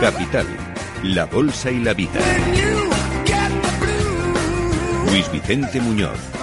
Capital, 0.00 0.46
la 1.02 1.24
Bolsa 1.24 1.72
y 1.72 1.80
la 1.80 1.92
Vida. 1.92 2.20
Luis 5.10 5.32
Vicente 5.32 5.80
Muñoz. 5.80 6.37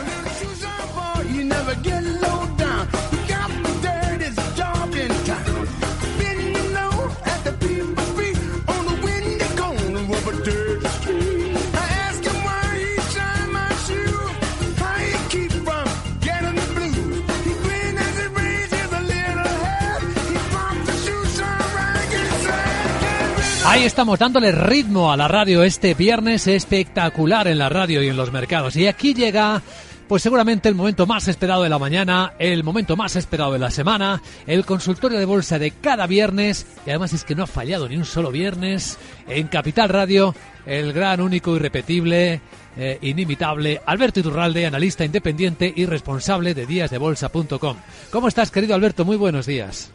Ahí 23.75 23.83
estamos 23.83 24.17
dándole 24.17 24.53
ritmo 24.53 25.11
a 25.11 25.17
la 25.17 25.27
radio 25.27 25.61
este 25.61 25.95
viernes 25.95 26.47
espectacular 26.47 27.49
en 27.49 27.57
la 27.57 27.67
radio 27.67 28.01
y 28.01 28.07
en 28.07 28.15
los 28.15 28.31
mercados. 28.31 28.77
Y 28.77 28.87
aquí 28.87 29.13
llega 29.13 29.61
pues 30.07 30.23
seguramente 30.23 30.69
el 30.69 30.75
momento 30.75 31.05
más 31.05 31.27
esperado 31.27 31.61
de 31.63 31.67
la 31.67 31.77
mañana, 31.77 32.35
el 32.39 32.63
momento 32.63 32.95
más 32.95 33.17
esperado 33.17 33.51
de 33.51 33.59
la 33.59 33.69
semana, 33.69 34.21
el 34.47 34.65
consultorio 34.65 35.19
de 35.19 35.25
bolsa 35.25 35.59
de 35.59 35.71
cada 35.71 36.07
viernes, 36.07 36.65
y 36.85 36.91
además 36.91 37.11
es 37.11 37.25
que 37.25 37.35
no 37.35 37.43
ha 37.43 37.47
fallado 37.47 37.89
ni 37.89 37.97
un 37.97 38.05
solo 38.05 38.31
viernes, 38.31 38.97
en 39.27 39.49
Capital 39.49 39.89
Radio, 39.89 40.33
el 40.65 40.93
gran, 40.93 41.19
único, 41.19 41.53
irrepetible, 41.53 42.39
eh, 42.77 42.97
inimitable, 43.01 43.81
Alberto 43.85 44.21
Iturralde, 44.21 44.65
analista 44.65 45.03
independiente 45.03 45.73
y 45.75 45.85
responsable 45.85 46.53
de 46.53 46.65
díasdebolsa.com. 46.65 47.75
¿Cómo 48.09 48.29
estás, 48.29 48.51
querido 48.51 48.73
Alberto? 48.73 49.03
Muy 49.03 49.17
buenos 49.17 49.45
días. 49.45 49.91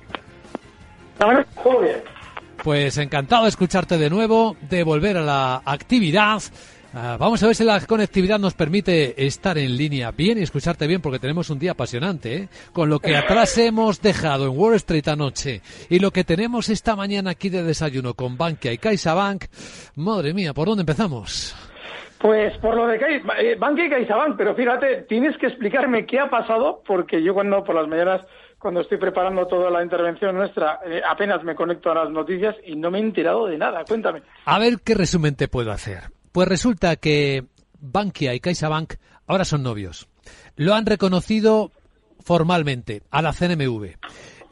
Muy 1.64 1.84
bien. 1.86 2.19
Pues 2.62 2.98
encantado 2.98 3.44
de 3.44 3.48
escucharte 3.48 3.96
de 3.96 4.10
nuevo, 4.10 4.54
de 4.68 4.82
volver 4.82 5.16
a 5.16 5.22
la 5.22 5.62
actividad. 5.64 6.42
Ah, 6.92 7.16
vamos 7.18 7.42
a 7.42 7.46
ver 7.46 7.54
si 7.54 7.64
la 7.64 7.80
conectividad 7.86 8.38
nos 8.38 8.52
permite 8.52 9.24
estar 9.24 9.56
en 9.56 9.76
línea 9.76 10.10
bien 10.10 10.38
y 10.38 10.42
escucharte 10.42 10.86
bien 10.86 11.00
porque 11.00 11.18
tenemos 11.18 11.48
un 11.48 11.58
día 11.58 11.70
apasionante, 11.72 12.34
¿eh? 12.34 12.48
Con 12.72 12.90
lo 12.90 12.98
que 12.98 13.16
atrás 13.16 13.56
hemos 13.58 14.02
dejado 14.02 14.46
en 14.46 14.58
Wall 14.58 14.74
Street 14.74 15.08
anoche 15.08 15.62
y 15.88 16.00
lo 16.00 16.10
que 16.10 16.24
tenemos 16.24 16.68
esta 16.68 16.96
mañana 16.96 17.30
aquí 17.30 17.48
de 17.48 17.62
desayuno 17.62 18.12
con 18.14 18.36
Bankia 18.36 18.72
y 18.72 18.78
CaixaBank, 18.78 19.44
madre 19.96 20.34
mía, 20.34 20.52
¿por 20.52 20.68
dónde 20.68 20.82
empezamos? 20.82 21.54
Pues 22.18 22.58
por 22.58 22.74
lo 22.74 22.86
de 22.88 22.96
eh, 22.96 23.56
Bankia 23.58 23.86
y 23.86 23.90
CaixaBank, 23.90 24.36
pero 24.36 24.54
fíjate, 24.54 25.06
tienes 25.08 25.34
que 25.38 25.46
explicarme 25.46 26.04
qué 26.04 26.18
ha 26.18 26.28
pasado 26.28 26.82
porque 26.86 27.22
yo 27.22 27.32
cuando 27.32 27.64
por 27.64 27.76
las 27.76 27.88
mañanas 27.88 28.20
cuando 28.60 28.82
estoy 28.82 28.98
preparando 28.98 29.46
toda 29.46 29.70
la 29.70 29.82
intervención 29.82 30.36
nuestra, 30.36 30.80
eh, 30.84 31.00
apenas 31.08 31.42
me 31.42 31.54
conecto 31.54 31.90
a 31.90 31.94
las 31.94 32.10
noticias 32.10 32.54
y 32.64 32.76
no 32.76 32.90
me 32.90 32.98
he 32.98 33.00
enterado 33.00 33.46
de 33.46 33.56
nada. 33.56 33.84
Cuéntame. 33.88 34.22
A 34.44 34.58
ver 34.58 34.80
qué 34.84 34.94
resumen 34.94 35.34
te 35.34 35.48
puedo 35.48 35.72
hacer. 35.72 36.10
Pues 36.30 36.46
resulta 36.46 36.96
que 36.96 37.46
Bankia 37.80 38.34
y 38.34 38.40
CaixaBank 38.40 38.94
ahora 39.26 39.46
son 39.46 39.62
novios. 39.62 40.08
Lo 40.56 40.74
han 40.74 40.84
reconocido 40.84 41.72
formalmente 42.20 43.02
a 43.10 43.22
la 43.22 43.32
CNMV 43.32 43.99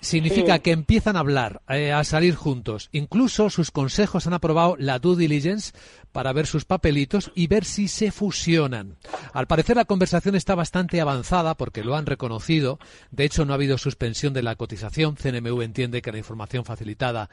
significa 0.00 0.58
que 0.60 0.72
empiezan 0.72 1.16
a 1.16 1.20
hablar, 1.20 1.62
eh, 1.68 1.92
a 1.92 2.04
salir 2.04 2.34
juntos. 2.34 2.88
Incluso 2.92 3.50
sus 3.50 3.70
consejos 3.70 4.26
han 4.26 4.34
aprobado 4.34 4.76
la 4.78 4.98
due 4.98 5.16
diligence 5.16 5.72
para 6.12 6.32
ver 6.32 6.46
sus 6.46 6.64
papelitos 6.64 7.30
y 7.34 7.46
ver 7.46 7.64
si 7.64 7.88
se 7.88 8.10
fusionan. 8.10 8.96
Al 9.32 9.46
parecer 9.46 9.76
la 9.76 9.84
conversación 9.84 10.34
está 10.34 10.54
bastante 10.54 11.00
avanzada 11.00 11.54
porque 11.56 11.84
lo 11.84 11.96
han 11.96 12.06
reconocido. 12.06 12.78
De 13.10 13.24
hecho, 13.24 13.44
no 13.44 13.52
ha 13.52 13.56
habido 13.56 13.78
suspensión 13.78 14.32
de 14.32 14.42
la 14.42 14.56
cotización. 14.56 15.16
CNMV 15.16 15.62
entiende 15.62 16.02
que 16.02 16.12
la 16.12 16.18
información 16.18 16.64
facilitada 16.64 17.28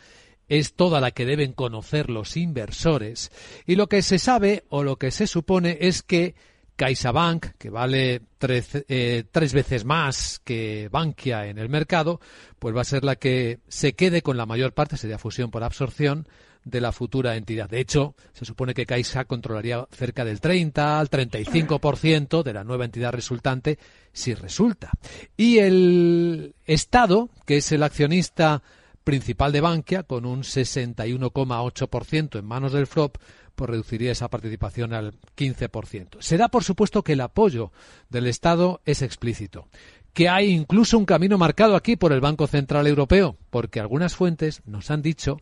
es 0.47 0.73
toda 0.73 1.01
la 1.01 1.11
que 1.11 1.25
deben 1.25 1.53
conocer 1.53 2.09
los 2.09 2.37
inversores. 2.37 3.31
Y 3.65 3.75
lo 3.75 3.87
que 3.87 4.01
se 4.01 4.19
sabe 4.19 4.63
o 4.69 4.83
lo 4.83 4.97
que 4.97 5.11
se 5.11 5.27
supone 5.27 5.77
es 5.81 6.03
que 6.03 6.35
CaixaBank, 6.75 7.57
que 7.57 7.69
vale 7.69 8.21
eh, 8.41 9.23
tres, 9.31 9.53
veces 9.53 9.85
más 9.85 10.41
que 10.43 10.89
Bankia 10.91 11.47
en 11.47 11.57
el 11.57 11.69
mercado, 11.69 12.19
pues 12.59 12.75
va 12.75 12.81
a 12.81 12.85
ser 12.85 13.03
la 13.03 13.15
que 13.15 13.59
se 13.67 13.93
quede 13.93 14.21
con 14.21 14.37
la 14.37 14.45
mayor 14.45 14.73
parte, 14.73 14.97
sería 14.97 15.17
fusión 15.17 15.51
por 15.51 15.63
absorción, 15.63 16.27
de 16.65 16.81
la 16.81 16.91
futura 16.91 17.35
entidad. 17.35 17.69
De 17.69 17.79
hecho, 17.79 18.15
se 18.33 18.43
supone 18.43 18.73
que 18.73 18.87
Caixa 18.87 19.25
controlaría 19.25 19.87
cerca 19.91 20.25
del 20.25 20.41
30 20.41 20.99
al 20.99 21.09
35% 21.09 22.43
de 22.43 22.53
la 22.53 22.63
nueva 22.63 22.85
entidad 22.85 23.13
resultante 23.13 23.77
si 24.11 24.33
resulta. 24.33 24.89
Y 25.37 25.59
el 25.59 26.55
Estado, 26.65 27.29
que 27.45 27.57
es 27.57 27.71
el 27.71 27.83
accionista 27.83 28.63
principal 29.05 29.53
de 29.53 29.61
Bankia, 29.61 30.03
con 30.03 30.25
un 30.25 30.41
61,8% 30.41 32.39
en 32.39 32.45
manos 32.45 32.73
del 32.73 32.88
FROP, 32.88 33.16
pues 33.55 33.69
reduciría 33.69 34.11
esa 34.11 34.27
participación 34.27 34.93
al 34.93 35.13
15%. 35.38 36.17
Será, 36.19 36.49
por 36.49 36.66
supuesto, 36.66 37.03
que 37.03 37.13
el 37.13 37.21
apoyo 37.21 37.71
del 38.09 38.27
Estado 38.27 38.81
es 38.83 39.01
explícito, 39.01 39.69
que 40.13 40.27
hay 40.27 40.51
incluso 40.51 40.97
un 40.97 41.05
camino 41.05 41.38
marcado 41.38 41.77
aquí 41.77 41.95
por 41.95 42.11
el 42.11 42.19
Banco 42.19 42.47
Central 42.47 42.88
Europeo, 42.88 43.38
porque 43.49 43.79
algunas 43.79 44.16
fuentes 44.16 44.61
nos 44.66 44.91
han 44.91 45.01
dicho, 45.01 45.39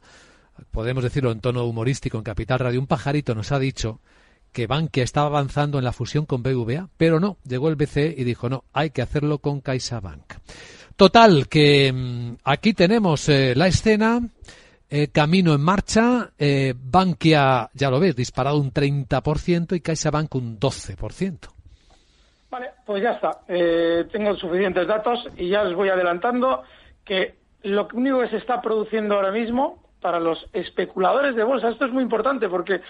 podemos 0.70 1.04
decirlo 1.04 1.32
en 1.32 1.40
tono 1.40 1.66
humorístico 1.66 2.18
en 2.18 2.24
Capital 2.24 2.60
Radio, 2.60 2.80
un 2.80 2.88
pajarito 2.88 3.34
nos 3.34 3.52
ha 3.52 3.60
dicho 3.60 4.02
que 4.52 4.68
Bankia 4.68 5.04
estaba 5.04 5.28
avanzando 5.28 5.80
en 5.80 5.86
la 5.86 5.94
fusión 5.94 6.26
con 6.28 6.44
BVA, 6.44 6.90
pero 6.98 7.20
no, 7.20 7.38
llegó 7.48 7.70
el 7.70 7.76
BCE 7.76 8.14
y 8.16 8.24
dijo 8.24 8.50
no, 8.50 8.66
hay 8.74 8.92
que 8.92 9.02
hacerlo 9.02 9.40
con 9.40 9.62
CaixaBank. 9.62 10.34
Total, 10.96 11.48
que 11.48 11.92
mm, 11.92 12.36
aquí 12.44 12.74
tenemos 12.74 13.28
eh, 13.30 13.54
la 13.56 13.68
escena 13.68 14.20
eh, 14.90 15.08
camino 15.12 15.54
en 15.54 15.62
marcha, 15.62 16.30
eh, 16.38 16.74
Bankia, 16.78 17.70
ya 17.74 17.90
lo 17.90 18.00
ves, 18.00 18.16
disparado 18.16 18.60
un 18.60 18.72
30% 18.72 19.76
y 19.76 19.82
CaixaBank 19.82 20.36
un 20.36 20.60
12%. 20.60 21.50
Vale, 22.52 22.70
pues 22.86 23.02
ya 23.02 23.14
está. 23.14 23.40
Tengo 24.12 24.36
suficientes 24.36 24.88
datos 24.88 25.28
y 25.36 25.50
ya 25.50 25.64
les 25.64 25.76
voy 25.76 25.90
adelantando 25.90 26.62
que 27.04 27.34
lo 27.64 27.88
único 27.94 28.20
que 28.22 28.30
se 28.30 28.38
está 28.38 28.62
produciendo 28.62 29.16
ahora 29.16 29.32
mismo 29.32 29.82
para 30.00 30.20
los 30.20 30.46
especuladores 30.54 31.36
de 31.36 31.44
bolsa, 31.44 31.70
esto 31.70 31.86
es 31.86 31.92
muy 31.92 32.04
importante 32.04 32.48
porque 32.48 32.82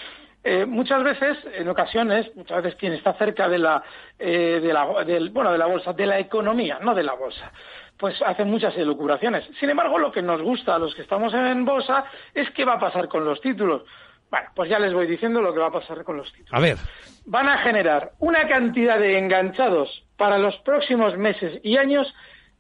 muchas 0.68 1.04
veces, 1.04 1.38
en 1.54 1.68
ocasiones, 1.70 2.30
muchas 2.36 2.64
veces 2.64 2.80
quien 2.80 2.94
está 2.94 3.14
cerca 3.14 3.48
de 3.48 3.58
la, 3.58 3.84
de 4.18 4.72
la, 4.74 5.04
del, 5.06 5.30
bueno, 5.30 5.52
de 5.52 5.58
la 5.58 5.66
bolsa, 5.66 5.94
de 5.94 6.06
la 6.06 6.20
economía, 6.20 6.80
no 6.82 6.94
de 6.94 7.04
la 7.04 7.14
bolsa, 7.14 7.52
pues 7.98 8.22
hacen 8.22 8.50
muchas 8.50 8.76
elucubraciones. 8.76 9.46
Sin 9.60 9.70
embargo, 9.70 9.98
lo 9.98 10.12
que 10.12 10.22
nos 10.22 10.42
gusta 10.42 10.76
a 10.76 10.80
los 10.80 10.94
que 10.96 11.04
estamos 11.04 11.34
en 11.34 11.64
bolsa 11.64 12.06
es 12.34 12.50
qué 12.52 12.66
va 12.66 12.74
a 12.74 12.80
pasar 12.80 13.08
con 13.08 13.24
los 13.24 13.40
títulos. 13.40 13.84
Bueno, 14.30 14.50
pues 14.56 14.70
ya 14.70 14.80
les 14.80 14.94
voy 14.94 15.06
diciendo 15.06 15.42
lo 15.42 15.54
que 15.54 15.60
va 15.60 15.68
a 15.68 15.72
pasar 15.72 16.04
con 16.04 16.18
los 16.18 16.32
títulos. 16.34 16.54
A 16.54 16.60
ver. 16.60 16.78
Van 17.26 17.48
a 17.48 17.60
generar 17.60 18.12
una 18.20 18.48
cantidad 18.48 18.98
de 18.98 19.18
enganchados 19.18 20.06
para 20.18 20.38
los 20.38 20.58
próximos 20.62 21.16
meses 21.18 21.60
y 21.64 21.78
años 21.78 22.12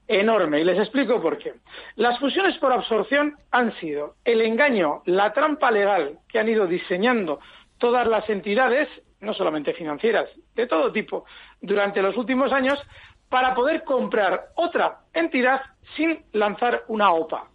enorme. 0.08 0.62
Y 0.62 0.66
les 0.66 0.78
explico 0.78 1.20
por 1.22 1.40
qué. 1.40 1.54
Las 1.96 2.20
fusiones 2.20 2.58
por 2.60 2.72
absorción 2.72 3.38
han 3.52 3.74
sido 3.80 4.16
el 4.24 4.42
engaño, 4.42 5.02
la 5.06 5.34
trampa 5.34 5.72
legal 5.72 6.20
que 6.30 6.40
han 6.40 6.48
ido 6.48 6.68
diseñando 6.68 7.40
todas 7.84 8.08
las 8.08 8.30
entidades, 8.30 8.88
no 9.20 9.34
solamente 9.34 9.74
financieras, 9.74 10.30
de 10.56 10.68
todo 10.68 10.94
tipo, 10.94 11.26
durante 11.60 12.02
los 12.02 12.16
últimos 12.16 12.54
años, 12.54 12.82
para 13.28 13.54
poder 13.54 13.84
comprar 13.84 14.52
otra 14.56 15.00
entidad 15.14 15.62
sin 15.98 16.24
lanzar 16.32 16.86
una 16.88 17.12
OPA. 17.12 17.50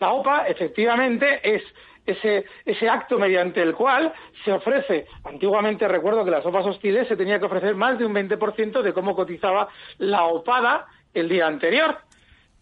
La 0.00 0.12
OPA, 0.12 0.48
efectivamente, 0.48 1.40
es 1.42 1.62
ese, 2.04 2.44
ese 2.66 2.90
acto 2.90 3.18
mediante 3.18 3.62
el 3.62 3.74
cual 3.74 4.12
se 4.44 4.52
ofrece, 4.52 5.06
antiguamente 5.24 5.88
recuerdo 5.88 6.26
que 6.26 6.30
las 6.30 6.44
OPAs 6.44 6.66
hostiles 6.66 7.08
se 7.08 7.16
tenía 7.16 7.38
que 7.38 7.46
ofrecer 7.46 7.74
más 7.74 7.98
de 7.98 8.04
un 8.04 8.12
20% 8.12 8.82
de 8.82 8.92
cómo 8.92 9.16
cotizaba 9.16 9.70
la 9.96 10.24
OPADA 10.24 10.88
el 11.14 11.30
día 11.30 11.46
anterior. 11.46 11.96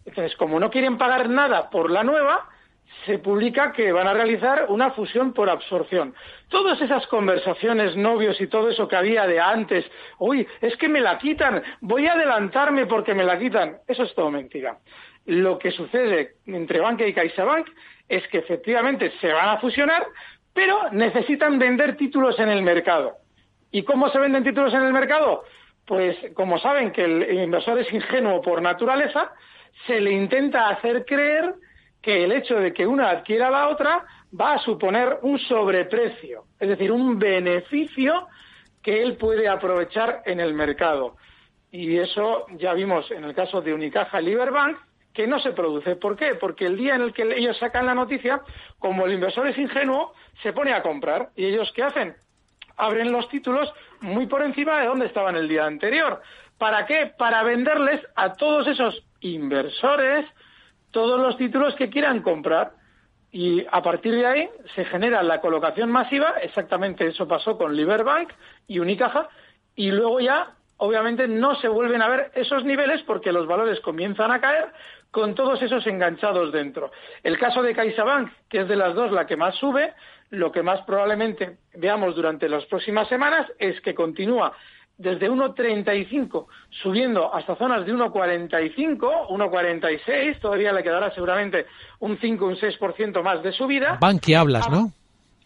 Entonces, 0.05 0.37
como 0.37 0.57
no 0.57 0.71
quieren 0.71 0.97
pagar 0.97 1.27
nada 1.27 1.69
por 1.69 1.91
la 1.91 2.05
nueva, 2.05 2.47
se 3.05 3.19
publica 3.19 3.71
que 3.73 3.91
van 3.91 4.07
a 4.07 4.13
realizar 4.13 4.67
una 4.69 4.91
fusión 4.91 5.33
por 5.33 5.49
absorción. 5.49 6.13
Todas 6.49 6.79
esas 6.81 7.05
conversaciones, 7.07 7.95
novios 7.95 8.39
y 8.39 8.47
todo 8.47 8.69
eso 8.69 8.87
que 8.87 8.95
había 8.95 9.27
de 9.27 9.39
antes, 9.39 9.85
uy, 10.19 10.47
es 10.61 10.75
que 10.77 10.87
me 10.87 11.01
la 11.01 11.17
quitan, 11.17 11.61
voy 11.81 12.07
a 12.07 12.13
adelantarme 12.13 12.85
porque 12.85 13.13
me 13.13 13.23
la 13.23 13.37
quitan, 13.37 13.77
eso 13.87 14.03
es 14.03 14.13
todo 14.15 14.31
mentira. 14.31 14.77
Lo 15.25 15.57
que 15.57 15.71
sucede 15.71 16.35
entre 16.45 16.79
Bankia 16.79 17.07
y 17.07 17.13
CaixaBank 17.13 17.67
es 18.09 18.27
que 18.27 18.39
efectivamente 18.39 19.11
se 19.21 19.31
van 19.31 19.49
a 19.49 19.57
fusionar, 19.57 20.05
pero 20.53 20.91
necesitan 20.91 21.57
vender 21.57 21.97
títulos 21.97 22.39
en 22.39 22.49
el 22.49 22.61
mercado. 22.61 23.17
¿Y 23.71 23.83
cómo 23.83 24.09
se 24.09 24.19
venden 24.19 24.43
títulos 24.43 24.73
en 24.73 24.83
el 24.83 24.93
mercado? 24.93 25.43
Pues 25.85 26.15
como 26.35 26.59
saben 26.59 26.91
que 26.91 27.03
el 27.03 27.39
inversor 27.39 27.79
es 27.79 27.91
ingenuo 27.91 28.41
por 28.41 28.61
naturaleza, 28.61 29.33
se 29.87 29.99
le 29.99 30.11
intenta 30.11 30.69
hacer 30.69 31.05
creer 31.05 31.55
que 32.03 32.25
el 32.25 32.33
hecho 32.33 32.55
de 32.55 32.73
que 32.73 32.85
una 32.85 33.09
adquiera 33.09 33.49
la 33.49 33.69
otra 33.69 34.05
va 34.39 34.55
a 34.55 34.59
suponer 34.59 35.19
un 35.21 35.39
sobreprecio, 35.39 36.43
es 36.59 36.67
decir, 36.67 36.91
un 36.91 37.17
beneficio 37.17 38.27
que 38.81 39.01
él 39.01 39.15
puede 39.15 39.47
aprovechar 39.47 40.21
en 40.25 40.41
el 40.41 40.53
mercado. 40.53 41.15
Y 41.71 41.97
eso 41.97 42.45
ya 42.57 42.73
vimos 42.73 43.09
en 43.09 43.23
el 43.23 43.33
caso 43.33 43.61
de 43.61 43.73
Unicaja 43.73 44.19
Liberbank, 44.19 44.77
que 45.13 45.25
no 45.27 45.39
se 45.39 45.53
produce. 45.53 45.95
¿Por 45.95 46.17
qué? 46.17 46.35
Porque 46.35 46.65
el 46.65 46.75
día 46.75 46.95
en 46.95 47.03
el 47.03 47.13
que 47.13 47.23
ellos 47.23 47.57
sacan 47.57 47.85
la 47.85 47.95
noticia, 47.95 48.41
como 48.79 49.05
el 49.05 49.13
inversor 49.13 49.47
es 49.47 49.57
ingenuo, 49.57 50.13
se 50.41 50.51
pone 50.51 50.73
a 50.73 50.81
comprar. 50.81 51.29
¿Y 51.37 51.45
ellos 51.45 51.71
qué 51.73 51.83
hacen? 51.83 52.15
Abren 52.75 53.13
los 53.13 53.29
títulos 53.29 53.71
muy 54.01 54.25
por 54.25 54.41
encima 54.41 54.81
de 54.81 54.87
donde 54.87 55.05
estaban 55.05 55.37
el 55.37 55.47
día 55.47 55.65
anterior. 55.65 56.21
¿Para 56.57 56.85
qué? 56.85 57.13
Para 57.17 57.43
venderles 57.43 58.01
a 58.15 58.33
todos 58.33 58.67
esos 58.67 59.05
inversores 59.21 60.25
todos 60.93 61.19
los 61.19 61.35
títulos 61.35 61.75
que 61.75 61.89
quieran 61.89 62.21
comprar. 62.21 62.71
Y 63.31 63.65
a 63.71 63.81
partir 63.81 64.13
de 64.13 64.27
ahí 64.27 64.49
se 64.75 64.85
genera 64.85 65.23
la 65.23 65.41
colocación 65.41 65.91
masiva, 65.91 66.35
exactamente 66.41 67.07
eso 67.07 67.27
pasó 67.27 67.57
con 67.57 67.75
Liberbank 67.75 68.31
y 68.67 68.77
Unicaja, 68.77 69.27
y 69.75 69.91
luego 69.91 70.19
ya, 70.19 70.51
obviamente, 70.77 71.27
no 71.27 71.55
se 71.55 71.67
vuelven 71.67 72.03
a 72.03 72.07
ver 72.07 72.31
esos 72.35 72.63
niveles 72.63 73.01
porque 73.01 73.31
los 73.31 73.47
valores 73.47 73.79
comienzan 73.79 74.31
a 74.31 74.39
caer 74.39 74.67
con 75.09 75.33
todos 75.33 75.61
esos 75.63 75.85
enganchados 75.87 76.51
dentro. 76.51 76.91
El 77.23 77.39
caso 77.39 77.63
de 77.63 77.73
CaixaBank, 77.73 78.31
que 78.49 78.61
es 78.61 78.67
de 78.67 78.75
las 78.75 78.93
dos 78.93 79.11
la 79.11 79.25
que 79.25 79.35
más 79.35 79.55
sube, 79.55 79.93
lo 80.29 80.51
que 80.51 80.61
más 80.61 80.81
probablemente 80.81 81.57
veamos 81.73 82.15
durante 82.15 82.47
las 82.47 82.65
próximas 82.65 83.07
semanas 83.07 83.51
es 83.57 83.81
que 83.81 83.95
continúa 83.95 84.53
desde 84.97 85.29
1,35 85.29 86.45
subiendo 86.69 87.33
hasta 87.33 87.55
zonas 87.55 87.85
de 87.85 87.93
1,45, 87.93 89.27
1,46, 89.29 90.39
todavía 90.39 90.71
le 90.71 90.83
quedará 90.83 91.11
seguramente 91.13 91.65
un 91.99 92.17
5, 92.17 92.45
un 92.45 92.55
6% 92.55 93.23
más 93.23 93.43
de 93.43 93.51
subida. 93.51 93.97
Bankia 93.99 94.41
hablas, 94.41 94.69
¿no? 94.69 94.91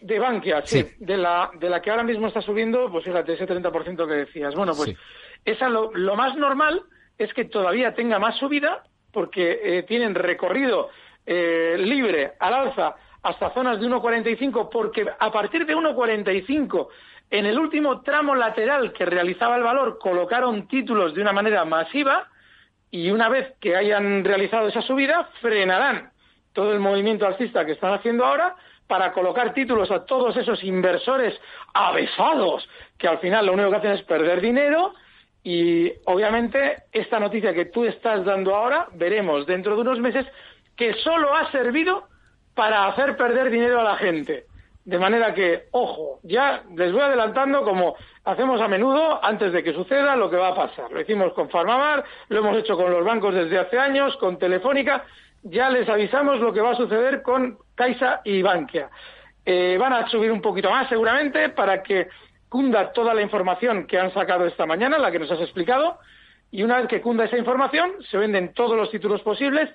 De 0.00 0.18
Bankia, 0.18 0.62
sí, 0.64 0.84
De, 1.00 1.16
la, 1.16 1.50
de 1.58 1.68
la 1.68 1.82
que 1.82 1.90
ahora 1.90 2.04
mismo 2.04 2.28
está 2.28 2.40
subiendo, 2.40 2.90
pues 2.90 3.04
fíjate, 3.04 3.32
ese 3.32 3.48
30% 3.48 4.06
que 4.06 4.14
decías. 4.14 4.54
Bueno, 4.54 4.72
pues 4.76 4.94
esa 5.44 5.68
lo, 5.68 5.90
lo, 5.92 6.14
más 6.14 6.36
normal 6.36 6.82
es 7.16 7.32
que 7.34 7.46
todavía 7.46 7.94
tenga 7.94 8.20
más 8.20 8.36
subida 8.36 8.84
porque 9.12 9.58
eh, 9.60 9.82
tienen 9.82 10.14
recorrido 10.14 10.90
eh, 11.26 11.76
libre 11.78 12.34
al 12.38 12.54
alza 12.54 12.94
hasta 13.22 13.52
zonas 13.52 13.80
de 13.80 13.88
1,45 13.88 14.68
porque 14.70 15.04
a 15.18 15.32
partir 15.32 15.66
de 15.66 15.74
1,45 15.74 16.88
en 17.30 17.46
el 17.46 17.58
último 17.58 18.00
tramo 18.02 18.34
lateral 18.34 18.92
que 18.92 19.04
realizaba 19.04 19.56
el 19.56 19.62
valor 19.62 19.98
colocaron 19.98 20.66
títulos 20.66 21.14
de 21.14 21.20
una 21.20 21.32
manera 21.32 21.64
masiva 21.64 22.28
y 22.90 23.10
una 23.10 23.28
vez 23.28 23.54
que 23.60 23.76
hayan 23.76 24.24
realizado 24.24 24.68
esa 24.68 24.82
subida 24.82 25.28
frenarán 25.40 26.10
todo 26.52 26.72
el 26.72 26.80
movimiento 26.80 27.26
alcista 27.26 27.66
que 27.66 27.72
están 27.72 27.92
haciendo 27.92 28.24
ahora 28.24 28.56
para 28.86 29.12
colocar 29.12 29.52
títulos 29.52 29.90
a 29.90 30.06
todos 30.06 30.36
esos 30.36 30.64
inversores 30.64 31.38
avesados 31.74 32.66
que 32.96 33.08
al 33.08 33.18
final 33.18 33.46
lo 33.46 33.52
único 33.52 33.70
que 33.70 33.76
hacen 33.76 33.92
es 33.92 34.02
perder 34.02 34.40
dinero 34.40 34.94
y 35.44 35.92
obviamente 36.06 36.84
esta 36.92 37.20
noticia 37.20 37.52
que 37.52 37.66
tú 37.66 37.84
estás 37.84 38.24
dando 38.24 38.56
ahora 38.56 38.88
veremos 38.94 39.46
dentro 39.46 39.74
de 39.74 39.82
unos 39.82 40.00
meses 40.00 40.26
que 40.76 40.94
solo 40.94 41.34
ha 41.34 41.50
servido 41.52 42.08
para 42.54 42.86
hacer 42.86 43.16
perder 43.16 43.50
dinero 43.50 43.80
a 43.80 43.84
la 43.84 43.96
gente. 43.96 44.47
De 44.88 44.98
manera 44.98 45.34
que, 45.34 45.64
ojo, 45.72 46.18
ya 46.22 46.62
les 46.74 46.90
voy 46.92 47.02
adelantando 47.02 47.62
como 47.62 47.94
hacemos 48.24 48.58
a 48.58 48.68
menudo 48.68 49.22
antes 49.22 49.52
de 49.52 49.62
que 49.62 49.74
suceda 49.74 50.16
lo 50.16 50.30
que 50.30 50.36
va 50.36 50.48
a 50.48 50.54
pasar. 50.54 50.90
Lo 50.90 50.98
hicimos 50.98 51.34
con 51.34 51.50
Farmamar, 51.50 52.02
lo 52.30 52.38
hemos 52.38 52.56
hecho 52.56 52.74
con 52.74 52.90
los 52.90 53.04
bancos 53.04 53.34
desde 53.34 53.58
hace 53.58 53.78
años, 53.78 54.16
con 54.16 54.38
Telefónica, 54.38 55.04
ya 55.42 55.68
les 55.68 55.86
avisamos 55.90 56.40
lo 56.40 56.54
que 56.54 56.62
va 56.62 56.70
a 56.70 56.74
suceder 56.74 57.20
con 57.20 57.58
Caixa 57.74 58.22
y 58.24 58.40
Bankia. 58.40 58.88
Eh, 59.44 59.76
van 59.78 59.92
a 59.92 60.08
subir 60.08 60.32
un 60.32 60.40
poquito 60.40 60.70
más 60.70 60.88
seguramente 60.88 61.50
para 61.50 61.82
que 61.82 62.08
cunda 62.48 62.90
toda 62.90 63.12
la 63.12 63.20
información 63.20 63.86
que 63.86 63.98
han 63.98 64.14
sacado 64.14 64.46
esta 64.46 64.64
mañana, 64.64 64.96
la 64.96 65.12
que 65.12 65.18
nos 65.18 65.30
has 65.30 65.40
explicado, 65.40 65.98
y 66.50 66.62
una 66.62 66.78
vez 66.78 66.88
que 66.88 67.02
cunda 67.02 67.26
esa 67.26 67.36
información, 67.36 67.90
se 68.10 68.16
venden 68.16 68.54
todos 68.54 68.74
los 68.74 68.90
títulos 68.90 69.20
posibles 69.20 69.68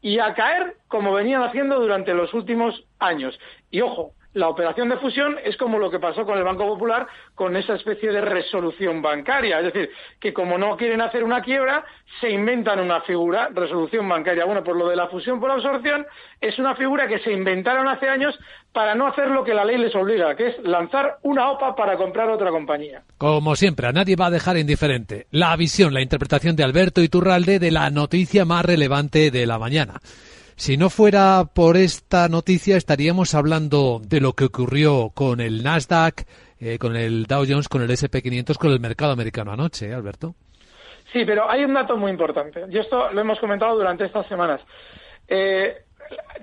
y 0.00 0.20
a 0.20 0.32
caer 0.32 0.76
como 0.86 1.12
venían 1.12 1.42
haciendo 1.42 1.80
durante 1.80 2.14
los 2.14 2.32
últimos 2.34 2.84
años. 3.00 3.36
Y 3.72 3.80
ojo, 3.80 4.14
la 4.32 4.48
operación 4.48 4.88
de 4.88 4.96
fusión 4.98 5.36
es 5.44 5.56
como 5.56 5.78
lo 5.78 5.90
que 5.90 5.98
pasó 5.98 6.24
con 6.24 6.38
el 6.38 6.44
Banco 6.44 6.66
Popular 6.66 7.06
con 7.34 7.56
esa 7.56 7.74
especie 7.74 8.12
de 8.12 8.20
resolución 8.20 9.02
bancaria. 9.02 9.58
Es 9.58 9.72
decir, 9.72 9.90
que 10.20 10.32
como 10.32 10.56
no 10.56 10.76
quieren 10.76 11.00
hacer 11.00 11.24
una 11.24 11.42
quiebra, 11.42 11.84
se 12.20 12.30
inventan 12.30 12.80
una 12.80 13.00
figura, 13.00 13.48
resolución 13.52 14.08
bancaria. 14.08 14.44
Bueno, 14.44 14.62
por 14.62 14.76
lo 14.76 14.88
de 14.88 14.96
la 14.96 15.08
fusión 15.08 15.40
por 15.40 15.50
absorción, 15.50 16.06
es 16.40 16.58
una 16.58 16.76
figura 16.76 17.08
que 17.08 17.18
se 17.18 17.32
inventaron 17.32 17.88
hace 17.88 18.08
años 18.08 18.38
para 18.72 18.94
no 18.94 19.08
hacer 19.08 19.28
lo 19.28 19.42
que 19.42 19.52
la 19.52 19.64
ley 19.64 19.78
les 19.78 19.94
obliga, 19.96 20.36
que 20.36 20.48
es 20.48 20.58
lanzar 20.62 21.18
una 21.22 21.50
OPA 21.50 21.74
para 21.74 21.96
comprar 21.96 22.30
otra 22.30 22.50
compañía. 22.50 23.02
Como 23.18 23.56
siempre, 23.56 23.88
a 23.88 23.92
nadie 23.92 24.14
va 24.14 24.26
a 24.26 24.30
dejar 24.30 24.56
indiferente 24.56 25.26
la 25.32 25.56
visión, 25.56 25.92
la 25.92 26.02
interpretación 26.02 26.54
de 26.54 26.62
Alberto 26.62 27.02
Iturralde 27.02 27.58
de 27.58 27.72
la 27.72 27.90
noticia 27.90 28.44
más 28.44 28.64
relevante 28.64 29.30
de 29.32 29.46
la 29.46 29.58
mañana. 29.58 30.00
Si 30.60 30.76
no 30.76 30.90
fuera 30.90 31.46
por 31.54 31.78
esta 31.78 32.28
noticia, 32.28 32.76
estaríamos 32.76 33.34
hablando 33.34 33.98
de 34.06 34.20
lo 34.20 34.34
que 34.34 34.44
ocurrió 34.44 35.08
con 35.14 35.40
el 35.40 35.62
Nasdaq, 35.62 36.26
eh, 36.60 36.76
con 36.78 36.96
el 36.96 37.24
Dow 37.24 37.46
Jones, 37.48 37.66
con 37.66 37.80
el 37.80 37.88
SP500, 37.88 38.58
con 38.58 38.70
el 38.70 38.78
mercado 38.78 39.12
americano 39.12 39.52
anoche, 39.52 39.88
¿eh, 39.88 39.94
Alberto. 39.94 40.34
Sí, 41.14 41.24
pero 41.24 41.50
hay 41.50 41.64
un 41.64 41.72
dato 41.72 41.96
muy 41.96 42.10
importante, 42.10 42.66
y 42.70 42.76
esto 42.76 43.10
lo 43.10 43.22
hemos 43.22 43.40
comentado 43.40 43.74
durante 43.74 44.04
estas 44.04 44.26
semanas. 44.26 44.60
Eh, 45.28 45.78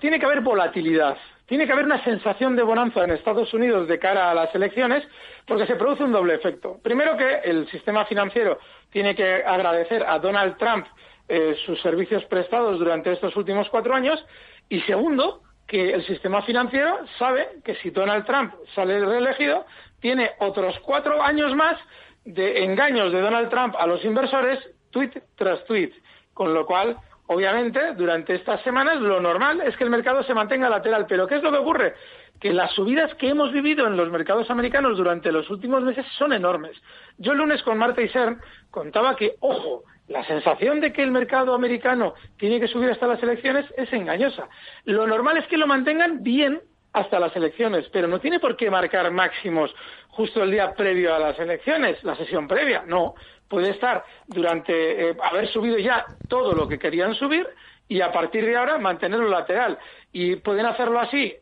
tiene 0.01 0.19
que 0.19 0.25
haber 0.25 0.41
volatilidad, 0.41 1.15
tiene 1.45 1.67
que 1.67 1.73
haber 1.73 1.85
una 1.85 2.03
sensación 2.03 2.55
de 2.55 2.63
bonanza 2.63 3.03
en 3.03 3.11
Estados 3.11 3.53
Unidos 3.53 3.87
de 3.87 3.99
cara 3.99 4.31
a 4.31 4.33
las 4.33 4.53
elecciones, 4.55 5.07
porque 5.45 5.67
se 5.67 5.75
produce 5.75 6.03
un 6.03 6.11
doble 6.11 6.33
efecto. 6.33 6.79
Primero 6.81 7.15
que 7.17 7.41
el 7.43 7.69
sistema 7.69 8.03
financiero 8.05 8.57
tiene 8.89 9.13
que 9.13 9.43
agradecer 9.45 10.03
a 10.07 10.17
Donald 10.17 10.57
Trump 10.57 10.87
eh, 11.29 11.55
sus 11.65 11.81
servicios 11.81 12.23
prestados 12.25 12.79
durante 12.79 13.11
estos 13.11 13.35
últimos 13.35 13.69
cuatro 13.69 13.93
años 13.93 14.23
y 14.69 14.81
segundo, 14.81 15.41
que 15.67 15.91
el 15.93 16.05
sistema 16.05 16.41
financiero 16.43 16.99
sabe 17.19 17.59
que 17.63 17.75
si 17.75 17.89
Donald 17.89 18.25
Trump 18.25 18.53
sale 18.73 19.03
reelegido, 19.03 19.65
tiene 19.99 20.31
otros 20.39 20.79
cuatro 20.79 21.21
años 21.21 21.53
más 21.55 21.77
de 22.23 22.63
engaños 22.63 23.11
de 23.11 23.21
Donald 23.21 23.49
Trump 23.49 23.75
a 23.77 23.87
los 23.87 24.03
inversores, 24.03 24.59
tweet 24.91 25.11
tras 25.35 25.63
tweet, 25.65 25.91
con 26.33 26.53
lo 26.53 26.65
cual, 26.65 26.97
obviamente, 27.27 27.93
durante 27.95 28.35
estas 28.35 28.61
semanas 28.63 29.01
lo 29.01 29.19
normal 29.19 29.61
es 29.61 29.75
que 29.75 29.83
el 29.83 29.89
mercado 29.89 30.23
se 30.23 30.33
mantenga 30.33 30.69
lateral. 30.69 31.05
Pero 31.07 31.27
¿qué 31.27 31.35
es 31.35 31.43
lo 31.43 31.51
que 31.51 31.57
ocurre? 31.57 31.93
Que 32.39 32.53
las 32.53 32.71
subidas 32.73 33.13
que 33.15 33.29
hemos 33.29 33.51
vivido 33.51 33.87
en 33.87 33.97
los 33.97 34.09
mercados 34.11 34.49
americanos 34.49 34.97
durante 34.97 35.31
los 35.31 35.49
últimos 35.49 35.83
meses 35.83 36.05
son 36.17 36.31
enormes. 36.31 36.77
Yo 37.17 37.31
el 37.31 37.39
lunes 37.39 37.63
con 37.63 37.77
Marta 37.77 38.01
y 38.01 38.09
Cern 38.09 38.39
contaba 38.69 39.15
que, 39.15 39.35
ojo, 39.39 39.83
la 40.07 40.25
sensación 40.25 40.79
de 40.79 40.93
que 40.93 41.03
el 41.03 41.11
mercado 41.11 41.53
americano 41.53 42.13
tiene 42.37 42.59
que 42.59 42.67
subir 42.67 42.89
hasta 42.89 43.07
las 43.07 43.21
elecciones 43.21 43.65
es 43.75 43.91
engañosa. 43.91 44.47
Lo 44.85 45.05
normal 45.05 45.37
es 45.37 45.47
que 45.47 45.57
lo 45.57 45.67
mantengan 45.67 46.23
bien 46.23 46.61
hasta 46.93 47.19
las 47.19 47.35
elecciones, 47.35 47.87
pero 47.91 48.07
no 48.07 48.19
tiene 48.19 48.39
por 48.39 48.55
qué 48.55 48.71
marcar 48.71 49.11
máximos 49.11 49.73
justo 50.09 50.41
el 50.41 50.51
día 50.51 50.73
previo 50.73 51.13
a 51.13 51.19
las 51.19 51.39
elecciones, 51.39 52.03
la 52.03 52.15
sesión 52.15 52.47
previa. 52.47 52.83
No, 52.87 53.15
puede 53.47 53.71
estar 53.71 54.03
durante 54.27 55.09
eh, 55.09 55.17
haber 55.21 55.47
subido 55.49 55.77
ya 55.77 56.05
todo 56.27 56.53
lo 56.53 56.67
que 56.67 56.79
querían 56.79 57.13
subir 57.13 57.47
y 57.87 58.01
a 58.01 58.11
partir 58.11 58.45
de 58.45 58.55
ahora 58.55 58.77
mantenerlo 58.77 59.29
lateral. 59.29 59.77
Y 60.11 60.37
pueden 60.37 60.65
hacerlo 60.65 60.99
así 60.99 61.35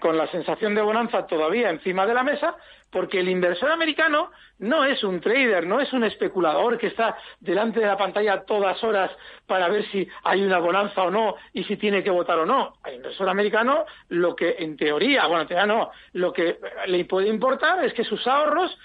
con 0.00 0.16
la 0.16 0.26
sensación 0.28 0.74
de 0.74 0.82
bonanza 0.82 1.26
todavía 1.26 1.70
encima 1.70 2.06
de 2.06 2.14
la 2.14 2.22
mesa, 2.22 2.56
porque 2.90 3.20
el 3.20 3.28
inversor 3.28 3.70
americano 3.70 4.30
no 4.60 4.84
es 4.84 5.04
un 5.04 5.20
trader, 5.20 5.66
no 5.66 5.80
es 5.80 5.92
un 5.92 6.04
especulador 6.04 6.78
que 6.78 6.86
está 6.86 7.18
delante 7.40 7.80
de 7.80 7.86
la 7.86 7.98
pantalla 7.98 8.44
todas 8.44 8.82
horas 8.82 9.10
para 9.46 9.68
ver 9.68 9.84
si 9.90 10.08
hay 10.24 10.42
una 10.42 10.58
bonanza 10.58 11.02
o 11.02 11.10
no 11.10 11.34
y 11.52 11.64
si 11.64 11.76
tiene 11.76 12.02
que 12.02 12.10
votar 12.10 12.38
o 12.38 12.46
no. 12.46 12.76
Al 12.82 12.94
inversor 12.94 13.28
americano 13.28 13.84
lo 14.08 14.34
que 14.34 14.56
en 14.58 14.76
teoría, 14.76 15.26
bueno, 15.26 15.42
en 15.42 15.48
teoría 15.48 15.66
no, 15.66 15.90
lo 16.14 16.32
que 16.32 16.58
le 16.86 17.04
puede 17.04 17.28
importar 17.28 17.84
es 17.84 17.92
que 17.92 18.04
sus 18.04 18.26
ahorros 18.26 18.76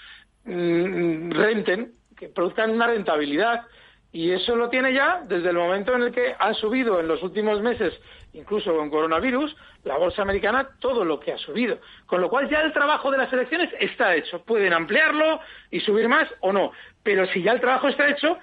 mm, 0.44 1.30
renten, 1.30 1.94
que 2.16 2.28
produzcan 2.28 2.70
una 2.70 2.86
rentabilidad. 2.86 3.62
Y 4.12 4.30
eso 4.30 4.54
lo 4.54 4.68
tiene 4.68 4.94
ya 4.94 5.22
desde 5.26 5.48
el 5.48 5.56
momento 5.56 5.92
en 5.94 6.02
el 6.02 6.12
que 6.12 6.36
ha 6.38 6.54
subido 6.54 7.00
en 7.00 7.08
los 7.08 7.20
últimos 7.24 7.60
meses, 7.60 7.92
incluso 8.34 8.74
con 8.76 8.90
coronavirus, 8.90 9.56
la 9.84 9.96
bolsa 9.96 10.22
americana 10.22 10.68
todo 10.78 11.04
lo 11.04 11.18
que 11.18 11.32
ha 11.32 11.38
subido. 11.38 11.78
Con 12.06 12.20
lo 12.20 12.28
cual 12.28 12.48
ya 12.48 12.60
el 12.60 12.72
trabajo 12.72 13.10
de 13.10 13.18
las 13.18 13.32
elecciones 13.32 13.70
está 13.80 14.14
hecho. 14.14 14.42
Pueden 14.44 14.72
ampliarlo 14.72 15.40
y 15.70 15.80
subir 15.80 16.08
más 16.08 16.28
o 16.40 16.52
no. 16.52 16.72
Pero 17.02 17.26
si 17.28 17.42
ya 17.42 17.52
el 17.52 17.60
trabajo 17.60 17.88
está 17.88 18.08
hecho, 18.08 18.38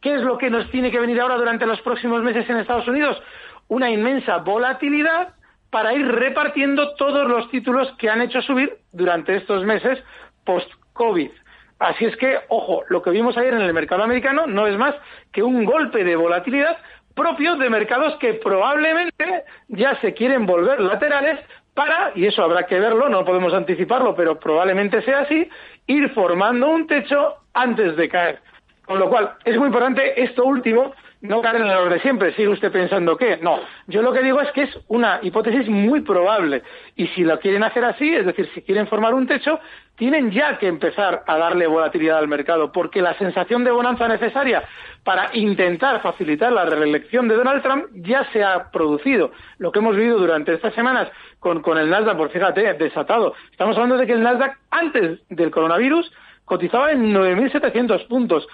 ¿qué 0.00 0.14
es 0.14 0.22
lo 0.22 0.38
que 0.38 0.50
nos 0.50 0.70
tiene 0.70 0.90
que 0.90 1.00
venir 1.00 1.20
ahora 1.20 1.36
durante 1.36 1.66
los 1.66 1.80
próximos 1.80 2.22
meses 2.22 2.48
en 2.48 2.58
Estados 2.58 2.88
Unidos? 2.88 3.20
Una 3.68 3.90
inmensa 3.90 4.38
volatilidad 4.38 5.34
para 5.70 5.94
ir 5.94 6.06
repartiendo 6.06 6.94
todos 6.96 7.28
los 7.28 7.50
títulos 7.50 7.92
que 7.98 8.10
han 8.10 8.22
hecho 8.22 8.42
subir 8.42 8.78
durante 8.92 9.36
estos 9.36 9.64
meses 9.64 10.02
post-COVID. 10.44 11.30
Así 11.78 12.04
es 12.04 12.16
que, 12.16 12.38
ojo, 12.48 12.82
lo 12.88 13.00
que 13.00 13.10
vimos 13.10 13.38
ayer 13.38 13.54
en 13.54 13.62
el 13.62 13.72
mercado 13.72 14.02
americano 14.02 14.46
no 14.46 14.66
es 14.66 14.76
más 14.76 14.94
que 15.32 15.42
un 15.42 15.64
golpe 15.64 16.04
de 16.04 16.14
volatilidad 16.14 16.76
propio 17.14 17.56
de 17.56 17.70
mercados 17.70 18.16
que 18.16 18.34
probablemente 18.34 19.44
ya 19.68 19.98
se 20.00 20.14
quieren 20.14 20.46
volver 20.46 20.80
laterales 20.80 21.40
para, 21.74 22.12
y 22.14 22.26
eso 22.26 22.42
habrá 22.42 22.66
que 22.66 22.78
verlo, 22.78 23.08
no 23.08 23.24
podemos 23.24 23.54
anticiparlo, 23.54 24.14
pero 24.14 24.38
probablemente 24.38 25.02
sea 25.02 25.20
así, 25.20 25.48
ir 25.86 26.10
formando 26.10 26.68
un 26.68 26.86
techo 26.86 27.36
antes 27.54 27.96
de 27.96 28.08
caer. 28.08 28.40
Con 28.84 28.98
lo 28.98 29.08
cual, 29.08 29.34
es 29.44 29.56
muy 29.56 29.66
importante 29.66 30.20
esto 30.22 30.44
último, 30.44 30.92
no 31.22 31.42
caer 31.42 31.56
en 31.56 31.62
el 31.62 31.70
error 31.70 31.92
de 31.92 32.00
siempre. 32.00 32.34
Sigue 32.34 32.48
usted 32.48 32.72
pensando 32.72 33.16
que 33.16 33.36
no. 33.38 33.60
Yo 33.86 34.02
lo 34.02 34.12
que 34.12 34.22
digo 34.22 34.40
es 34.40 34.50
que 34.52 34.62
es 34.62 34.78
una 34.88 35.20
hipótesis 35.22 35.68
muy 35.68 36.00
probable. 36.00 36.62
Y 36.96 37.08
si 37.08 37.24
lo 37.24 37.38
quieren 37.38 37.62
hacer 37.62 37.84
así, 37.84 38.14
es 38.14 38.26
decir, 38.26 38.48
si 38.54 38.62
quieren 38.62 38.86
formar 38.86 39.14
un 39.14 39.26
techo, 39.26 39.60
tienen 39.96 40.30
ya 40.30 40.58
que 40.58 40.66
empezar 40.66 41.22
a 41.26 41.36
darle 41.36 41.66
volatilidad 41.66 42.18
al 42.18 42.28
mercado, 42.28 42.72
porque 42.72 43.02
la 43.02 43.14
sensación 43.18 43.64
de 43.64 43.70
bonanza 43.70 44.08
necesaria 44.08 44.62
para 45.04 45.28
intentar 45.34 46.00
facilitar 46.00 46.52
la 46.52 46.64
reelección 46.64 47.28
de 47.28 47.34
Donald 47.34 47.62
Trump 47.62 47.86
ya 47.94 48.24
se 48.32 48.42
ha 48.42 48.70
producido. 48.70 49.32
Lo 49.58 49.72
que 49.72 49.80
hemos 49.80 49.96
vivido 49.96 50.18
durante 50.18 50.54
estas 50.54 50.74
semanas 50.74 51.08
con, 51.38 51.60
con 51.60 51.76
el 51.76 51.90
Nasdaq, 51.90 52.16
por 52.16 52.30
fíjate, 52.30 52.72
desatado. 52.74 53.34
Estamos 53.50 53.76
hablando 53.76 53.98
de 53.98 54.06
que 54.06 54.14
el 54.14 54.22
Nasdaq, 54.22 54.56
antes 54.70 55.20
del 55.28 55.50
coronavirus, 55.50 56.10
cotizaba 56.46 56.92
en 56.92 57.14
9.700 57.14 58.08
puntos. 58.08 58.46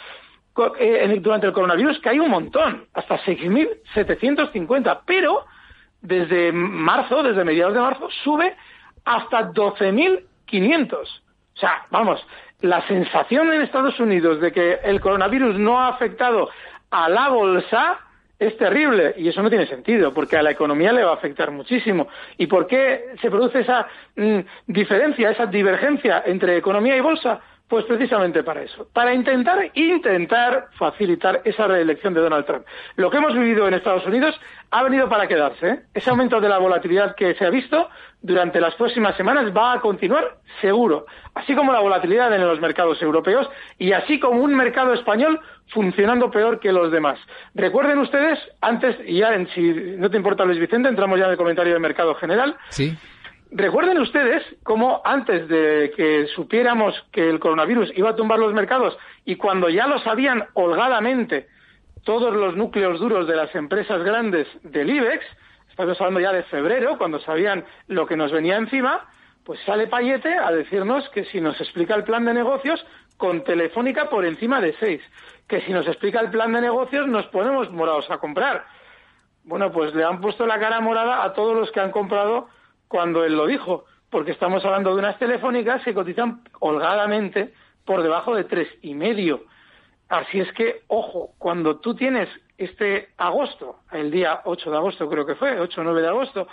Eh, 0.78 1.18
durante 1.20 1.46
el 1.46 1.52
coronavirus 1.52 1.98
cae 2.00 2.18
un 2.20 2.30
montón, 2.30 2.86
hasta 2.94 3.18
6.750, 3.24 5.00
pero 5.04 5.44
desde 6.00 6.52
marzo, 6.52 7.22
desde 7.22 7.44
mediados 7.44 7.74
de 7.74 7.80
marzo, 7.80 8.08
sube 8.24 8.56
hasta 9.04 9.52
12.500. 9.52 10.94
O 10.94 11.58
sea, 11.58 11.86
vamos, 11.90 12.24
la 12.60 12.86
sensación 12.86 13.52
en 13.52 13.62
Estados 13.62 13.98
Unidos 14.00 14.40
de 14.40 14.52
que 14.52 14.78
el 14.84 15.00
coronavirus 15.00 15.58
no 15.58 15.80
ha 15.80 15.88
afectado 15.88 16.48
a 16.90 17.08
la 17.08 17.28
bolsa 17.28 18.00
es 18.38 18.56
terrible 18.58 19.14
y 19.16 19.28
eso 19.28 19.42
no 19.42 19.48
tiene 19.48 19.66
sentido 19.66 20.12
porque 20.12 20.36
a 20.36 20.42
la 20.42 20.50
economía 20.50 20.92
le 20.92 21.02
va 21.02 21.12
a 21.12 21.14
afectar 21.14 21.50
muchísimo. 21.50 22.08
¿Y 22.36 22.46
por 22.46 22.66
qué 22.66 23.14
se 23.20 23.30
produce 23.30 23.60
esa 23.60 23.86
mm, 24.14 24.40
diferencia, 24.66 25.30
esa 25.30 25.46
divergencia 25.46 26.22
entre 26.26 26.56
economía 26.56 26.96
y 26.96 27.00
bolsa? 27.00 27.40
Pues 27.68 27.84
precisamente 27.84 28.44
para 28.44 28.62
eso, 28.62 28.86
para 28.92 29.12
intentar, 29.12 29.72
intentar 29.74 30.68
facilitar 30.78 31.42
esa 31.44 31.66
reelección 31.66 32.14
de 32.14 32.20
Donald 32.20 32.46
Trump. 32.46 32.64
Lo 32.94 33.10
que 33.10 33.16
hemos 33.16 33.34
vivido 33.34 33.66
en 33.66 33.74
Estados 33.74 34.06
Unidos 34.06 34.40
ha 34.70 34.84
venido 34.84 35.08
para 35.08 35.26
quedarse. 35.26 35.68
¿eh? 35.68 35.80
Ese 35.92 36.10
aumento 36.10 36.40
de 36.40 36.48
la 36.48 36.58
volatilidad 36.58 37.16
que 37.16 37.34
se 37.34 37.44
ha 37.44 37.50
visto 37.50 37.88
durante 38.22 38.60
las 38.60 38.76
próximas 38.76 39.16
semanas 39.16 39.52
va 39.56 39.72
a 39.72 39.80
continuar 39.80 40.38
seguro, 40.60 41.06
así 41.34 41.56
como 41.56 41.72
la 41.72 41.80
volatilidad 41.80 42.32
en 42.32 42.46
los 42.46 42.60
mercados 42.60 43.02
europeos 43.02 43.48
y 43.78 43.92
así 43.92 44.20
como 44.20 44.42
un 44.42 44.54
mercado 44.54 44.94
español 44.94 45.40
funcionando 45.68 46.30
peor 46.30 46.60
que 46.60 46.70
los 46.70 46.92
demás. 46.92 47.18
Recuerden 47.54 47.98
ustedes, 47.98 48.38
antes, 48.60 48.96
y 49.04 49.18
ya 49.18 49.34
en, 49.34 49.48
si 49.48 49.96
no 49.98 50.08
te 50.08 50.16
importa 50.16 50.44
Luis 50.44 50.60
Vicente, 50.60 50.88
entramos 50.88 51.18
ya 51.18 51.24
en 51.24 51.32
el 51.32 51.36
comentario 51.36 51.72
del 51.72 51.82
mercado 51.82 52.14
general. 52.14 52.56
Sí 52.68 52.96
Recuerden 53.58 53.98
ustedes 54.00 54.42
cómo 54.64 55.00
antes 55.02 55.48
de 55.48 55.90
que 55.96 56.26
supiéramos 56.34 56.94
que 57.10 57.30
el 57.30 57.40
coronavirus 57.40 57.90
iba 57.96 58.10
a 58.10 58.14
tumbar 58.14 58.38
los 58.38 58.52
mercados 58.52 58.98
y 59.24 59.36
cuando 59.36 59.70
ya 59.70 59.86
lo 59.86 59.98
sabían 60.00 60.44
holgadamente 60.52 61.48
todos 62.04 62.36
los 62.36 62.54
núcleos 62.54 63.00
duros 63.00 63.26
de 63.26 63.34
las 63.34 63.54
empresas 63.54 64.02
grandes 64.02 64.46
del 64.62 64.90
IBEX, 64.90 65.24
estamos 65.70 65.98
hablando 65.98 66.20
ya 66.20 66.34
de 66.34 66.42
febrero, 66.42 66.98
cuando 66.98 67.18
sabían 67.20 67.64
lo 67.86 68.06
que 68.06 68.18
nos 68.18 68.30
venía 68.30 68.56
encima, 68.56 69.08
pues 69.42 69.58
sale 69.64 69.86
Payete 69.86 70.34
a 70.34 70.52
decirnos 70.52 71.08
que 71.08 71.24
si 71.24 71.40
nos 71.40 71.58
explica 71.58 71.94
el 71.94 72.04
plan 72.04 72.26
de 72.26 72.34
negocios 72.34 72.84
con 73.16 73.42
Telefónica 73.42 74.10
por 74.10 74.26
encima 74.26 74.60
de 74.60 74.74
seis, 74.78 75.00
que 75.48 75.62
si 75.62 75.72
nos 75.72 75.88
explica 75.88 76.20
el 76.20 76.28
plan 76.28 76.52
de 76.52 76.60
negocios 76.60 77.08
nos 77.08 77.26
ponemos 77.28 77.72
morados 77.72 78.10
a 78.10 78.18
comprar. 78.18 78.66
Bueno, 79.44 79.72
pues 79.72 79.94
le 79.94 80.04
han 80.04 80.20
puesto 80.20 80.46
la 80.46 80.60
cara 80.60 80.78
morada 80.80 81.24
a 81.24 81.32
todos 81.32 81.56
los 81.56 81.72
que 81.72 81.80
han 81.80 81.90
comprado 81.90 82.48
cuando 82.88 83.24
él 83.24 83.34
lo 83.34 83.46
dijo, 83.46 83.84
porque 84.10 84.32
estamos 84.32 84.64
hablando 84.64 84.94
de 84.94 85.00
unas 85.00 85.18
telefónicas 85.18 85.82
que 85.82 85.94
cotizan 85.94 86.42
holgadamente 86.60 87.52
por 87.84 88.02
debajo 88.02 88.34
de 88.34 88.44
tres 88.44 88.68
y 88.82 88.94
medio. 88.94 89.44
Así 90.08 90.40
es 90.40 90.52
que, 90.52 90.82
ojo, 90.88 91.32
cuando 91.38 91.78
tú 91.78 91.94
tienes 91.94 92.28
este 92.58 93.08
agosto, 93.16 93.80
el 93.92 94.10
día 94.10 94.40
8 94.44 94.70
de 94.70 94.76
agosto 94.76 95.08
creo 95.08 95.26
que 95.26 95.34
fue, 95.34 95.58
8 95.58 95.80
o 95.80 95.84
9 95.84 96.02
de 96.02 96.08
agosto, 96.08 96.48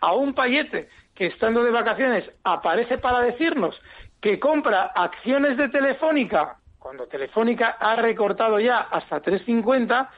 a 0.00 0.12
un 0.12 0.34
payete 0.34 0.88
que 1.14 1.26
estando 1.26 1.64
de 1.64 1.70
vacaciones 1.70 2.30
aparece 2.44 2.98
para 2.98 3.20
decirnos 3.20 3.80
que 4.20 4.38
compra 4.38 4.84
acciones 4.94 5.56
de 5.56 5.68
Telefónica, 5.68 6.58
cuando 6.78 7.06
Telefónica 7.06 7.76
ha 7.80 7.96
recortado 7.96 8.60
ya 8.60 8.78
hasta 8.78 9.22
3.50, 9.22 10.08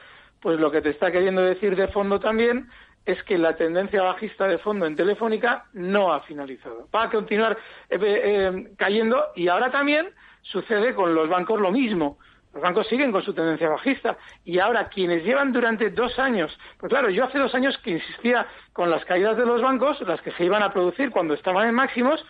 pues 0.41 0.59
lo 0.59 0.71
que 0.71 0.81
te 0.81 0.89
está 0.89 1.11
queriendo 1.11 1.41
decir 1.41 1.75
de 1.75 1.87
fondo 1.87 2.19
también 2.19 2.69
es 3.05 3.21
que 3.23 3.37
la 3.37 3.55
tendencia 3.55 4.03
bajista 4.03 4.47
de 4.47 4.57
fondo 4.59 4.85
en 4.85 4.95
Telefónica 4.95 5.65
no 5.73 6.13
ha 6.13 6.21
finalizado. 6.21 6.87
Va 6.93 7.03
a 7.03 7.09
continuar 7.09 7.57
eh, 7.89 7.97
eh, 8.01 8.71
cayendo 8.77 9.27
y 9.35 9.47
ahora 9.47 9.71
también 9.71 10.09
sucede 10.41 10.93
con 10.93 11.15
los 11.15 11.27
bancos 11.29 11.59
lo 11.59 11.71
mismo. 11.71 12.17
Los 12.53 12.61
bancos 12.61 12.87
siguen 12.87 13.11
con 13.11 13.23
su 13.23 13.33
tendencia 13.33 13.69
bajista 13.69 14.17
y 14.43 14.59
ahora 14.59 14.89
quienes 14.89 15.23
llevan 15.23 15.53
durante 15.53 15.89
dos 15.89 16.19
años, 16.19 16.57
pues 16.77 16.89
claro, 16.89 17.09
yo 17.09 17.23
hace 17.23 17.39
dos 17.39 17.55
años 17.55 17.77
que 17.77 17.91
insistía 17.91 18.45
con 18.73 18.89
las 18.89 19.05
caídas 19.05 19.37
de 19.37 19.45
los 19.45 19.61
bancos, 19.61 20.01
las 20.01 20.21
que 20.21 20.31
se 20.33 20.43
iban 20.43 20.61
a 20.61 20.73
producir 20.73 21.11
cuando 21.11 21.33
estaban 21.33 21.69
en 21.69 21.75
máximos, 21.75 22.25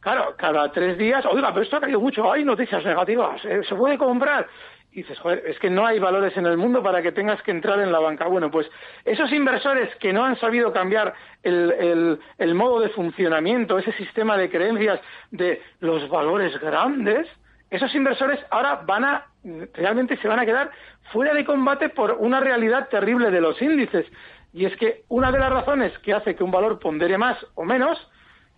claro, 0.00 0.34
cada 0.36 0.72
tres 0.72 0.98
días, 0.98 1.24
oiga, 1.24 1.50
pero 1.50 1.62
esto 1.62 1.76
ha 1.76 1.80
caído 1.80 2.00
mucho, 2.00 2.32
hay 2.32 2.44
noticias 2.44 2.84
negativas, 2.84 3.44
eh, 3.44 3.60
se 3.68 3.76
puede 3.76 3.96
comprar 3.96 4.48
dices, 4.92 5.18
joder, 5.20 5.42
es 5.46 5.58
que 5.58 5.70
no 5.70 5.86
hay 5.86 5.98
valores 5.98 6.36
en 6.36 6.46
el 6.46 6.56
mundo 6.56 6.82
para 6.82 7.02
que 7.02 7.12
tengas 7.12 7.40
que 7.42 7.50
entrar 7.50 7.80
en 7.80 7.92
la 7.92 8.00
banca. 8.00 8.26
Bueno, 8.26 8.50
pues 8.50 8.68
esos 9.04 9.32
inversores 9.32 9.94
que 9.96 10.12
no 10.12 10.24
han 10.24 10.38
sabido 10.38 10.72
cambiar 10.72 11.14
el, 11.42 12.18
el, 12.38 12.54
modo 12.54 12.80
de 12.80 12.88
funcionamiento, 12.90 13.78
ese 13.78 13.92
sistema 13.92 14.36
de 14.36 14.50
creencias 14.50 15.00
de 15.30 15.62
los 15.80 16.08
valores 16.08 16.58
grandes, 16.60 17.26
esos 17.70 17.94
inversores 17.94 18.40
ahora 18.50 18.82
van 18.84 19.04
a, 19.04 19.26
realmente 19.74 20.16
se 20.16 20.26
van 20.26 20.40
a 20.40 20.46
quedar 20.46 20.70
fuera 21.12 21.34
de 21.34 21.44
combate 21.44 21.88
por 21.88 22.12
una 22.12 22.40
realidad 22.40 22.88
terrible 22.88 23.30
de 23.30 23.40
los 23.40 23.60
índices. 23.62 24.06
Y 24.52 24.64
es 24.64 24.76
que 24.76 25.04
una 25.08 25.30
de 25.30 25.38
las 25.38 25.50
razones 25.50 25.96
que 26.00 26.12
hace 26.12 26.34
que 26.34 26.42
un 26.42 26.50
valor 26.50 26.80
pondere 26.80 27.16
más 27.16 27.36
o 27.54 27.64
menos 27.64 28.10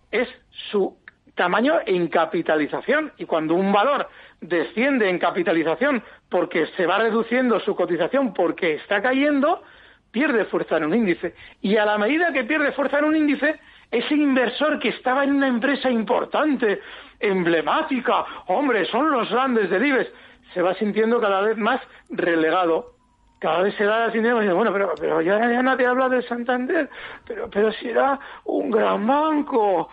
es 0.09 0.27
su 0.71 0.97
tamaño 1.35 1.79
en 1.85 2.07
capitalización. 2.07 3.11
Y 3.17 3.25
cuando 3.25 3.53
un 3.53 3.71
valor 3.71 4.07
desciende 4.43 5.09
en 5.09 5.19
capitalización 5.19 6.03
porque 6.29 6.67
se 6.77 6.85
va 6.85 6.99
reduciendo 6.99 7.59
su 7.59 7.75
cotización 7.75 8.33
porque 8.33 8.75
está 8.75 9.01
cayendo, 9.01 9.63
pierde 10.11 10.45
fuerza 10.45 10.77
en 10.77 10.85
un 10.85 10.95
índice. 10.95 11.35
Y 11.61 11.77
a 11.77 11.85
la 11.85 11.97
medida 11.97 12.31
que 12.31 12.43
pierde 12.43 12.71
fuerza 12.73 12.99
en 12.99 13.05
un 13.05 13.15
índice, 13.15 13.59
ese 13.91 14.15
inversor 14.15 14.79
que 14.79 14.89
estaba 14.89 15.23
en 15.23 15.33
una 15.33 15.47
empresa 15.47 15.89
importante, 15.89 16.81
emblemática, 17.19 18.25
hombre, 18.47 18.85
son 18.85 19.11
los 19.11 19.29
grandes 19.29 19.69
del 19.69 19.85
IBEX, 19.85 20.11
se 20.53 20.61
va 20.61 20.73
sintiendo 20.75 21.19
cada 21.19 21.41
vez 21.41 21.57
más 21.57 21.81
relegado. 22.09 22.91
Cada 23.39 23.61
vez 23.63 23.75
se 23.75 23.83
da 23.83 24.09
sintiendo, 24.11 24.55
bueno, 24.55 24.71
pero, 24.71 24.93
pero 24.97 25.21
ya, 25.21 25.37
ya 25.37 25.61
nadie 25.61 25.85
habla 25.85 26.07
de 26.07 26.21
Santander, 26.21 26.89
pero, 27.27 27.49
pero 27.49 27.73
si 27.73 27.89
era 27.89 28.17
un 28.45 28.71
gran 28.71 29.05
banco. 29.05 29.89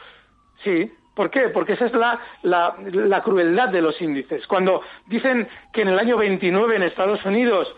Sí, 0.62 0.92
¿Por 1.14 1.30
qué? 1.30 1.48
Porque 1.48 1.74
esa 1.74 1.86
es 1.86 1.92
la, 1.92 2.18
la, 2.42 3.22
crueldad 3.22 3.68
de 3.68 3.82
los 3.82 4.00
índices. 4.00 4.46
Cuando 4.46 4.82
dicen 5.06 5.48
que 5.72 5.82
en 5.82 5.88
el 5.88 5.98
año 5.98 6.16
29 6.16 6.76
en 6.76 6.82
Estados 6.82 7.24
Unidos 7.24 7.74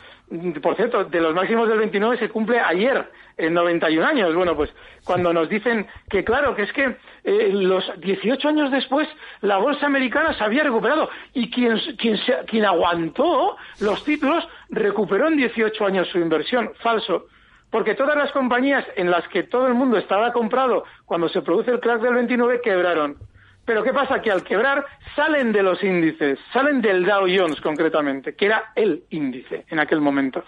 por 0.62 0.77
cierto, 0.77 1.05
de 1.05 1.21
los 1.21 1.35
máximos 1.35 1.69
del 1.69 1.79
29 1.79 2.17
se 2.17 2.31
cumple 2.31 2.59
ayer, 2.59 3.07
en 3.37 3.55
91 3.55 4.07
años. 4.07 4.35
Bueno, 4.35 4.57
pues 4.57 4.71
cuando 5.05 5.33
nos 5.33 5.49
dicen 5.49 5.87
que 6.09 6.25
claro, 6.25 6.55
que 6.55 6.62
es 6.62 6.73
que 6.73 6.97
eh, 7.25 7.51
los 7.53 7.85
18 8.01 8.49
años 8.49 8.71
después 8.71 9.09
la 9.41 9.59
bolsa 9.59 9.87
americana 9.87 10.33
se 10.35 10.45
había 10.45 10.65
recuperado 10.65 11.11
y 11.35 11.51
quien, 11.51 11.79
quien, 11.99 12.19
quien 12.47 12.65
aguantó 12.65 13.57
los 13.81 14.05
títulos 14.05 14.47
recuperó 14.71 15.29
en 15.29 15.37
18 15.37 15.85
años 15.85 16.09
su 16.09 16.19
inversión. 16.19 16.73
Falso. 16.81 17.27
Porque 17.73 17.95
todas 17.95 18.17
las 18.17 18.31
compañías 18.33 18.85
en 18.97 19.11
las 19.11 19.26
que 19.29 19.45
todo 19.45 19.67
el 19.67 19.73
mundo 19.73 19.97
estaba 19.97 20.31
comprado 20.33 20.85
cuando 21.07 21.31
se 21.31 21.41
produce 21.41 21.71
el 21.71 21.81
crack 21.81 22.02
del 22.02 22.14
29 22.14 22.61
quebraron. 22.62 23.17
Pero 23.64 23.83
¿qué 23.83 23.95
pasa? 23.95 24.21
Que 24.21 24.31
al 24.31 24.45
quebrar 24.45 24.85
salen 25.17 25.52
de 25.52 25.62
los 25.62 25.83
índices, 25.83 26.38
salen 26.52 26.83
del 26.83 27.07
Dow 27.07 27.26
Jones 27.26 27.62
concretamente, 27.62 28.35
que 28.35 28.45
era 28.45 28.73
el 28.75 29.05
índice 29.09 29.64
en 29.71 29.79
aquel 29.79 30.02
momento. 30.02 30.45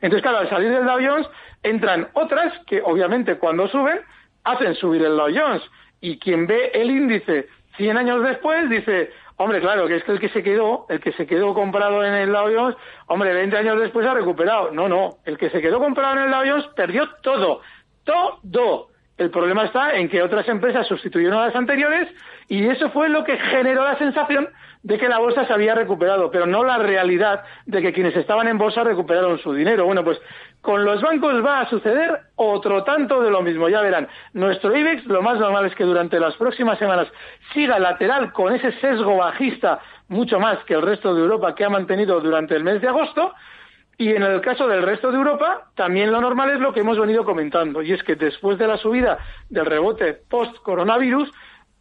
Entonces, 0.00 0.22
claro, 0.22 0.38
al 0.38 0.48
salir 0.48 0.70
del 0.70 0.84
Dow 0.84 1.00
Jones 1.04 1.26
entran 1.64 2.08
otras 2.12 2.54
que 2.66 2.80
obviamente 2.80 3.38
cuando 3.38 3.66
suben 3.66 3.98
hacen 4.44 4.76
subir 4.76 5.02
el 5.02 5.16
Dow 5.16 5.34
Jones. 5.34 5.62
Y 6.00 6.18
quien 6.20 6.46
ve 6.46 6.70
el 6.74 6.92
índice 6.92 7.48
100 7.76 7.96
años 7.96 8.22
después 8.22 8.70
dice, 8.70 9.10
hombre, 9.38 9.60
claro, 9.60 9.86
que 9.88 9.96
es 9.96 10.04
que 10.04 10.12
el 10.12 10.20
que 10.20 10.28
se 10.28 10.42
quedó, 10.42 10.86
el 10.88 11.00
que 11.00 11.12
se 11.12 11.26
quedó 11.26 11.54
comprado 11.54 12.04
en 12.04 12.12
el 12.12 12.34
Jones, 12.34 12.76
hombre, 13.06 13.32
20 13.32 13.56
años 13.56 13.80
después 13.80 14.06
ha 14.06 14.14
recuperado. 14.14 14.70
No, 14.70 14.88
no, 14.88 15.18
el 15.24 15.38
que 15.38 15.50
se 15.50 15.60
quedó 15.60 15.78
comprado 15.78 16.20
en 16.20 16.32
el 16.32 16.34
Jones 16.34 16.66
perdió 16.76 17.08
todo, 17.22 17.60
todo. 18.04 18.88
El 19.18 19.30
problema 19.30 19.64
está 19.64 19.96
en 19.96 20.08
que 20.08 20.22
otras 20.22 20.48
empresas 20.48 20.86
sustituyeron 20.86 21.38
a 21.38 21.46
las 21.46 21.56
anteriores 21.56 22.08
y 22.46 22.66
eso 22.68 22.90
fue 22.90 23.08
lo 23.08 23.24
que 23.24 23.36
generó 23.36 23.82
la 23.82 23.98
sensación 23.98 24.48
de 24.84 24.96
que 24.96 25.08
la 25.08 25.18
bolsa 25.18 25.44
se 25.44 25.52
había 25.52 25.74
recuperado, 25.74 26.30
pero 26.30 26.46
no 26.46 26.62
la 26.62 26.78
realidad 26.78 27.42
de 27.66 27.82
que 27.82 27.92
quienes 27.92 28.16
estaban 28.16 28.46
en 28.46 28.58
bolsa 28.58 28.84
recuperaron 28.84 29.38
su 29.40 29.52
dinero. 29.52 29.86
Bueno, 29.86 30.04
pues 30.04 30.20
con 30.60 30.84
los 30.84 31.02
bancos 31.02 31.44
va 31.44 31.60
a 31.60 31.68
suceder 31.68 32.20
otro 32.36 32.84
tanto 32.84 33.20
de 33.20 33.30
lo 33.30 33.42
mismo. 33.42 33.68
Ya 33.68 33.80
verán, 33.80 34.06
nuestro 34.34 34.76
IBEX 34.76 35.04
lo 35.06 35.20
más 35.20 35.38
normal 35.40 35.66
es 35.66 35.74
que 35.74 35.82
durante 35.82 36.20
las 36.20 36.36
próximas 36.36 36.78
semanas 36.78 37.08
siga 37.52 37.80
lateral 37.80 38.32
con 38.32 38.54
ese 38.54 38.70
sesgo 38.80 39.16
bajista 39.16 39.80
mucho 40.06 40.38
más 40.38 40.58
que 40.64 40.74
el 40.74 40.82
resto 40.82 41.12
de 41.12 41.22
Europa 41.22 41.56
que 41.56 41.64
ha 41.64 41.68
mantenido 41.68 42.20
durante 42.20 42.54
el 42.54 42.62
mes 42.62 42.80
de 42.80 42.88
agosto 42.88 43.34
y 43.98 44.14
en 44.14 44.22
el 44.22 44.40
caso 44.40 44.68
del 44.68 44.82
resto 44.82 45.10
de 45.10 45.18
Europa, 45.18 45.70
también 45.74 46.12
lo 46.12 46.20
normal 46.20 46.50
es 46.50 46.60
lo 46.60 46.72
que 46.72 46.80
hemos 46.80 46.98
venido 46.98 47.24
comentando, 47.24 47.82
y 47.82 47.92
es 47.92 48.02
que 48.04 48.14
después 48.14 48.56
de 48.56 48.68
la 48.68 48.78
subida 48.78 49.18
del 49.50 49.66
rebote 49.66 50.14
post-coronavirus, 50.14 51.30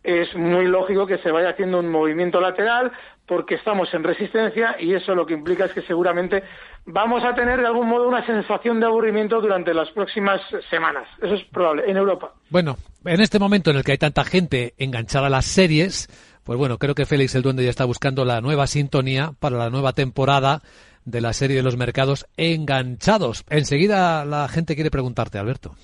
es 0.04 0.34
muy 0.36 0.66
lógico 0.66 1.06
que 1.06 1.18
se 1.18 1.32
vaya 1.32 1.50
haciendo 1.50 1.80
un 1.80 1.90
movimiento 1.90 2.40
lateral 2.40 2.92
porque 3.26 3.56
estamos 3.56 3.94
en 3.94 4.06
resistencia 4.06 4.78
y 4.80 4.94
eso 4.94 5.14
lo 5.14 5.26
que 5.26 5.34
implica 5.34 5.66
es 5.66 5.74
que 5.74 5.82
seguramente 5.82 6.44
vamos 6.86 7.26
a 7.26 7.36
tener 7.36 7.60
de 7.60 7.68
algún 7.68 7.90
modo 7.90 8.08
una 8.08 8.26
sensación 8.26 8.80
de 8.80 8.86
aburrimiento 8.86 9.42
durante 9.42 9.74
las 9.74 9.92
próximas 9.92 10.40
semanas. 10.70 11.08
Eso 11.22 11.36
es 11.36 11.44
probable 11.46 11.84
en 11.88 11.98
Europa. 11.98 12.32
Bueno, 12.50 12.78
en 13.04 13.20
este 13.20 13.38
momento 13.38 13.72
en 13.72 13.78
el 13.78 13.84
que 13.84 13.92
hay 13.92 13.98
tanta 13.98 14.24
gente 14.24 14.74
enganchada 14.78 15.28
a 15.28 15.30
las 15.30 15.46
series, 15.46 16.08
pues 16.48 16.58
bueno, 16.58 16.78
creo 16.78 16.96
que 16.96 17.06
Félix 17.06 17.36
el 17.36 17.42
Duende 17.42 17.66
ya 17.66 17.70
está 17.70 17.84
buscando 17.84 18.24
la 18.24 18.40
nueva 18.40 18.68
sintonía 18.68 19.34
para 19.38 19.58
la 19.58 19.70
nueva 19.70 19.92
temporada 19.92 20.64
de 21.04 21.20
la 21.20 21.34
serie 21.34 21.58
de 21.58 21.62
los 21.62 21.76
mercados 21.76 22.26
enganchados. 22.38 23.44
Enseguida 23.50 24.24
la 24.24 24.48
gente 24.48 24.76
quiere 24.76 24.90
preguntarte, 24.90 25.40
Alberto. 25.40 25.76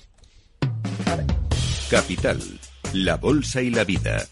Capital, 1.90 2.40
la 2.94 3.16
bolsa 3.18 3.60
y 3.60 3.68
la 3.68 3.84
vida. 3.84 4.26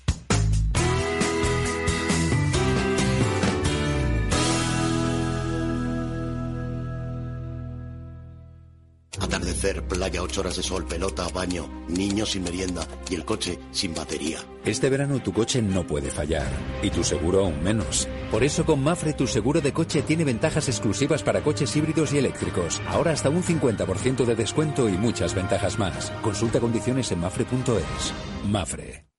Playa, 9.88 10.22
ocho 10.22 10.40
horas 10.40 10.56
de 10.56 10.62
sol, 10.62 10.84
pelota, 10.84 11.28
baño, 11.32 11.68
niños 11.86 12.32
sin 12.32 12.42
merienda 12.42 12.86
y 13.08 13.14
el 13.14 13.24
coche 13.24 13.60
sin 13.70 13.94
batería. 13.94 14.38
Este 14.64 14.90
verano 14.90 15.20
tu 15.22 15.32
coche 15.32 15.62
no 15.62 15.86
puede 15.86 16.10
fallar 16.10 16.48
y 16.82 16.90
tu 16.90 17.04
seguro 17.04 17.44
aún 17.44 17.62
menos. 17.62 18.08
Por 18.32 18.42
eso 18.42 18.64
con 18.64 18.82
Mafre 18.82 19.12
tu 19.12 19.28
seguro 19.28 19.60
de 19.60 19.72
coche 19.72 20.02
tiene 20.02 20.24
ventajas 20.24 20.68
exclusivas 20.68 21.22
para 21.22 21.42
coches 21.42 21.74
híbridos 21.76 22.12
y 22.12 22.18
eléctricos. 22.18 22.82
Ahora 22.88 23.12
hasta 23.12 23.30
un 23.30 23.44
50% 23.44 24.24
de 24.24 24.34
descuento 24.34 24.88
y 24.88 24.92
muchas 24.92 25.32
ventajas 25.34 25.78
más. 25.78 26.10
Consulta 26.22 26.58
condiciones 26.58 27.12
en 27.12 27.20
mafre.es. 27.20 28.12
Mafre. 28.50 29.11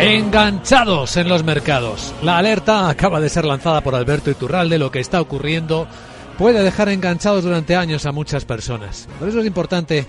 Enganchados 0.00 1.18
en 1.18 1.28
los 1.28 1.44
mercados. 1.44 2.14
La 2.22 2.38
alerta 2.38 2.88
acaba 2.88 3.20
de 3.20 3.28
ser 3.28 3.44
lanzada 3.44 3.82
por 3.82 3.94
Alberto 3.94 4.30
Iturralde. 4.30 4.78
Lo 4.78 4.90
que 4.90 4.98
está 4.98 5.20
ocurriendo 5.20 5.86
puede 6.38 6.62
dejar 6.62 6.88
enganchados 6.88 7.44
durante 7.44 7.76
años 7.76 8.06
a 8.06 8.12
muchas 8.12 8.46
personas. 8.46 9.06
Por 9.18 9.28
eso 9.28 9.40
es 9.40 9.46
importante 9.46 10.06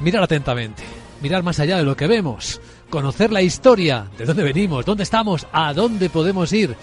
mirar 0.00 0.22
atentamente, 0.22 0.82
mirar 1.20 1.42
más 1.42 1.60
allá 1.60 1.76
de 1.76 1.82
lo 1.82 1.94
que 1.98 2.06
vemos, 2.06 2.62
conocer 2.88 3.30
la 3.30 3.42
historia, 3.42 4.06
de 4.16 4.24
dónde 4.24 4.42
venimos, 4.42 4.86
dónde 4.86 5.02
estamos, 5.02 5.46
a 5.52 5.74
dónde 5.74 6.08
podemos 6.08 6.50
ir. 6.54 6.74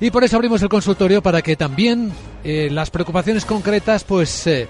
Y 0.00 0.10
por 0.10 0.24
eso 0.24 0.36
abrimos 0.36 0.62
el 0.62 0.70
consultorio 0.70 1.22
para 1.22 1.42
que 1.42 1.56
también 1.56 2.10
eh, 2.42 2.70
las 2.72 2.90
preocupaciones 2.90 3.44
concretas 3.44 4.02
pues 4.02 4.46
eh, 4.46 4.66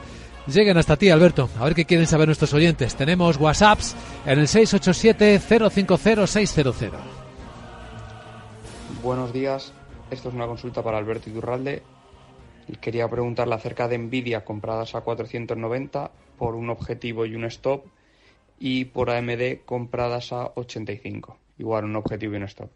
lleguen 0.54 0.76
hasta 0.76 0.96
ti, 0.96 1.10
Alberto. 1.10 1.50
A 1.58 1.64
ver 1.64 1.74
qué 1.74 1.84
quieren 1.84 2.06
saber 2.06 2.28
nuestros 2.28 2.54
oyentes. 2.54 2.94
Tenemos 2.94 3.38
WhatsApps 3.38 3.96
en 4.24 4.38
el 4.38 4.46
687-050-600. 4.46 6.92
Buenos 9.02 9.32
días. 9.32 9.72
Esto 10.10 10.28
es 10.28 10.34
una 10.34 10.46
consulta 10.46 10.82
para 10.82 10.98
Alberto 10.98 11.30
Iturralde. 11.30 11.82
Quería 12.80 13.08
preguntarle 13.08 13.54
acerca 13.54 13.86
de 13.88 13.98
Nvidia 13.98 14.44
compradas 14.44 14.94
a 14.94 15.00
490 15.02 16.10
por 16.36 16.54
un 16.54 16.70
objetivo 16.70 17.26
y 17.26 17.34
un 17.36 17.44
stop 17.44 17.86
y 18.58 18.86
por 18.86 19.10
AMD 19.10 19.64
compradas 19.64 20.32
a 20.32 20.52
85. 20.54 21.38
Igual 21.58 21.84
un 21.84 21.96
objetivo 21.96 22.34
y 22.34 22.36
un 22.36 22.44
stop. 22.44 22.70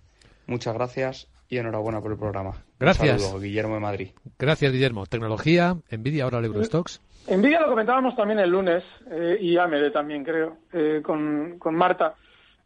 Muchas 0.47 0.75
gracias 0.75 1.29
y 1.49 1.59
enhorabuena 1.59 2.01
por 2.01 2.13
el 2.13 2.19
programa. 2.19 2.65
Gracias. 2.79 3.21
saludo, 3.21 3.41
Guillermo 3.41 3.75
de 3.75 3.81
Madrid. 3.81 4.09
Gracias, 4.39 4.73
Guillermo. 4.73 5.07
Tecnología, 5.07 5.77
Nvidia, 5.91 6.25
ahora 6.25 6.39
el 6.39 6.47
Eurostox. 6.47 7.01
Nvidia 7.37 7.61
lo 7.61 7.69
comentábamos 7.69 8.17
también 8.17 8.41
el 8.41 8.51
lunes, 8.51 8.83
eh, 9.09 9.39
y 9.41 9.57
AMD 9.57 9.93
también 9.93 10.25
creo, 10.25 10.59
eh, 10.73 11.01
con, 11.03 11.59
con, 11.61 11.77
Marta. 11.77 12.17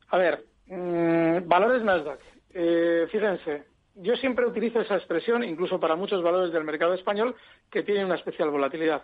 A 0.08 0.16
ver, 0.16 0.42
mmm, 0.68 1.46
valores 1.46 1.82
Nasdaq. 1.82 2.18
Eh, 2.54 3.06
fíjense, 3.10 3.64
yo 3.96 4.16
siempre 4.16 4.46
utilizo 4.46 4.80
esa 4.80 4.96
expresión, 4.96 5.44
incluso 5.44 5.78
para 5.78 5.96
muchos 5.96 6.22
valores 6.22 6.50
del 6.50 6.64
mercado 6.64 6.94
español, 6.94 7.36
que 7.70 7.82
tienen 7.82 8.06
una 8.06 8.14
especial 8.14 8.48
volatilidad. 8.48 9.02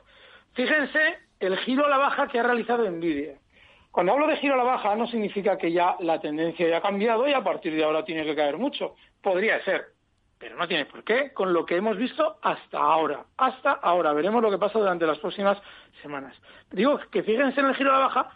Fíjense 0.55 1.19
el 1.39 1.59
giro 1.59 1.85
a 1.85 1.91
la 1.91 1.99
baja 1.99 2.29
que 2.29 2.39
ha 2.39 2.43
realizado 2.43 2.91
Nvidia. 2.91 3.37
Cuando 3.91 4.13
hablo 4.13 4.29
de 4.29 4.37
giro 4.37 4.55
a 4.55 4.57
la 4.57 4.65
baja 4.65 4.95
no 4.95 5.07
significa 5.09 5.59
que 5.59 5.73
ya 5.73 5.97
la 6.01 6.21
tendencia 6.21 6.69
ya 6.69 6.79
ha 6.79 6.83
cambiado 6.83 7.29
y 7.29 7.35
a 7.35 7.45
partir 7.45 7.75
de 7.75 7.85
ahora 7.85 8.05
tiene 8.05 8.25
que 8.25 8.37
caer 8.37 8.57
mucho. 8.57 8.95
Podría 9.21 9.63
ser, 9.65 9.89
pero 10.41 10.57
no 10.57 10.67
tiene 10.67 10.87
por 10.87 11.05
qué 11.05 11.33
con 11.35 11.53
lo 11.53 11.67
que 11.67 11.77
hemos 11.77 11.99
visto 11.99 12.39
hasta 12.41 12.79
ahora. 12.79 13.27
Hasta 13.37 13.73
ahora. 13.73 14.15
Veremos 14.15 14.43
lo 14.43 14.51
que 14.51 14.57
pasa 14.57 14.79
durante 14.79 15.07
las 15.07 15.19
próximas 15.19 15.59
semanas. 16.01 16.35
Digo 16.71 16.99
que 17.11 17.23
fíjense 17.23 17.61
en 17.61 17.67
el 17.67 17.75
giro 17.75 17.91
a 17.91 17.99
la 17.99 18.07
baja 18.07 18.31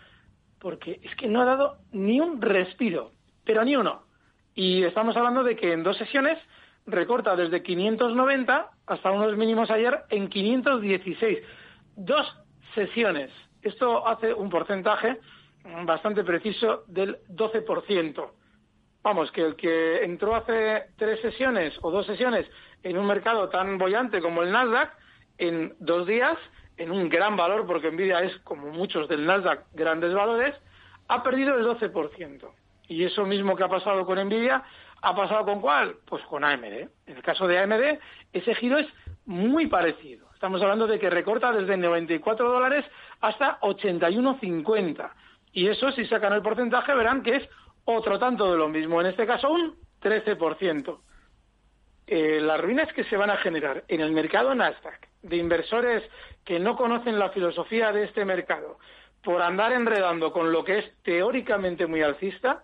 porque 0.60 1.00
es 1.02 1.14
que 1.16 1.26
no 1.26 1.40
ha 1.40 1.46
dado 1.46 1.78
ni 1.92 2.20
un 2.20 2.42
respiro, 2.42 3.12
pero 3.42 3.64
ni 3.64 3.74
uno. 3.74 4.02
Y 4.54 4.84
estamos 4.84 5.16
hablando 5.16 5.42
de 5.42 5.56
que 5.56 5.72
en 5.72 5.82
dos 5.82 5.96
sesiones 5.96 6.38
recorta 6.86 7.34
desde 7.36 7.62
590 7.62 8.70
hasta 8.86 9.10
unos 9.10 9.34
mínimos 9.38 9.70
ayer 9.70 10.04
en 10.10 10.28
516. 10.28 11.38
Dos 11.96 12.38
sesiones. 12.74 13.30
Esto 13.62 14.06
hace 14.06 14.34
un 14.34 14.50
porcentaje 14.50 15.20
bastante 15.86 16.22
preciso 16.22 16.84
del 16.86 17.16
12% 17.30 18.30
vamos, 19.04 19.30
que 19.30 19.42
el 19.42 19.54
que 19.54 20.02
entró 20.02 20.34
hace 20.34 20.86
tres 20.96 21.20
sesiones 21.20 21.74
o 21.82 21.90
dos 21.90 22.06
sesiones 22.06 22.50
en 22.82 22.96
un 22.96 23.06
mercado 23.06 23.50
tan 23.50 23.78
bollante 23.78 24.20
como 24.20 24.42
el 24.42 24.50
Nasdaq, 24.50 24.90
en 25.38 25.74
dos 25.78 26.06
días, 26.06 26.36
en 26.78 26.90
un 26.90 27.08
gran 27.08 27.36
valor, 27.36 27.66
porque 27.66 27.90
Nvidia 27.90 28.20
es, 28.20 28.36
como 28.38 28.68
muchos 28.68 29.08
del 29.08 29.26
Nasdaq, 29.26 29.66
grandes 29.74 30.14
valores, 30.14 30.54
ha 31.08 31.22
perdido 31.22 31.56
el 31.56 31.66
12%. 31.66 32.50
Y 32.88 33.04
eso 33.04 33.26
mismo 33.26 33.54
que 33.56 33.64
ha 33.64 33.68
pasado 33.68 34.06
con 34.06 34.18
Nvidia, 34.18 34.64
¿ha 35.02 35.14
pasado 35.14 35.44
con 35.44 35.60
cuál? 35.60 35.96
Pues 36.06 36.22
con 36.24 36.42
AMD. 36.42 36.64
En 36.64 37.16
el 37.16 37.22
caso 37.22 37.46
de 37.46 37.58
AMD, 37.58 37.98
ese 38.32 38.54
giro 38.54 38.78
es 38.78 38.86
muy 39.26 39.66
parecido. 39.66 40.26
Estamos 40.32 40.62
hablando 40.62 40.86
de 40.86 40.98
que 40.98 41.10
recorta 41.10 41.52
desde 41.52 41.76
94 41.76 42.50
dólares 42.50 42.84
hasta 43.20 43.60
81,50. 43.60 45.10
Y 45.52 45.68
eso, 45.68 45.92
si 45.92 46.06
sacan 46.06 46.32
el 46.32 46.42
porcentaje, 46.42 46.94
verán 46.94 47.22
que 47.22 47.36
es 47.36 47.48
otro 47.84 48.18
tanto 48.18 48.50
de 48.50 48.58
lo 48.58 48.68
mismo, 48.68 49.00
en 49.00 49.08
este 49.08 49.26
caso 49.26 49.50
un 49.50 49.76
13%. 50.02 50.98
Eh, 52.06 52.38
las 52.40 52.60
ruinas 52.60 52.92
que 52.92 53.04
se 53.04 53.16
van 53.16 53.30
a 53.30 53.38
generar 53.38 53.84
en 53.88 54.00
el 54.00 54.12
mercado 54.12 54.54
Nasdaq 54.54 55.08
de 55.22 55.36
inversores 55.36 56.02
que 56.44 56.60
no 56.60 56.76
conocen 56.76 57.18
la 57.18 57.30
filosofía 57.30 57.92
de 57.92 58.04
este 58.04 58.26
mercado 58.26 58.78
por 59.22 59.40
andar 59.40 59.72
enredando 59.72 60.32
con 60.32 60.52
lo 60.52 60.64
que 60.64 60.78
es 60.80 61.02
teóricamente 61.02 61.86
muy 61.86 62.02
alcista, 62.02 62.62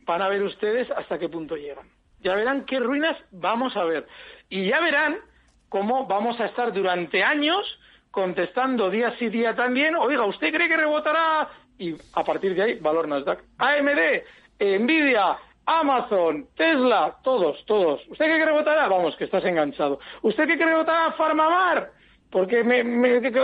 van 0.00 0.22
a 0.22 0.28
ver 0.28 0.42
ustedes 0.42 0.90
hasta 0.90 1.18
qué 1.18 1.28
punto 1.28 1.56
llegan. 1.56 1.88
Ya 2.20 2.34
verán 2.34 2.64
qué 2.64 2.80
ruinas 2.80 3.16
vamos 3.30 3.76
a 3.76 3.84
ver. 3.84 4.06
Y 4.48 4.66
ya 4.66 4.80
verán 4.80 5.18
cómo 5.68 6.06
vamos 6.06 6.40
a 6.40 6.46
estar 6.46 6.72
durante 6.72 7.22
años 7.22 7.78
contestando 8.10 8.90
día 8.90 9.14
sí 9.18 9.28
día 9.28 9.54
también, 9.54 9.96
oiga, 9.96 10.24
¿usted 10.24 10.52
cree 10.52 10.68
que 10.68 10.76
rebotará? 10.76 11.48
Y 11.78 11.96
a 12.12 12.24
partir 12.24 12.54
de 12.54 12.62
ahí, 12.62 12.74
valor 12.78 13.08
Nasdaq. 13.08 13.42
AMD, 13.58 14.22
Nvidia, 14.58 15.36
Amazon, 15.66 16.46
Tesla, 16.56 17.16
todos, 17.22 17.64
todos. 17.66 18.00
¿Usted 18.08 18.26
cree 18.26 18.38
que 18.38 18.44
rebotará? 18.44 18.88
Vamos, 18.88 19.16
que 19.16 19.24
estás 19.24 19.44
enganchado. 19.44 19.98
¿Usted 20.22 20.44
cree 20.44 20.58
que 20.58 20.64
rebotará 20.64 21.12
Farmamar? 21.12 21.90
Porque 22.30 22.64
me, 22.64 22.80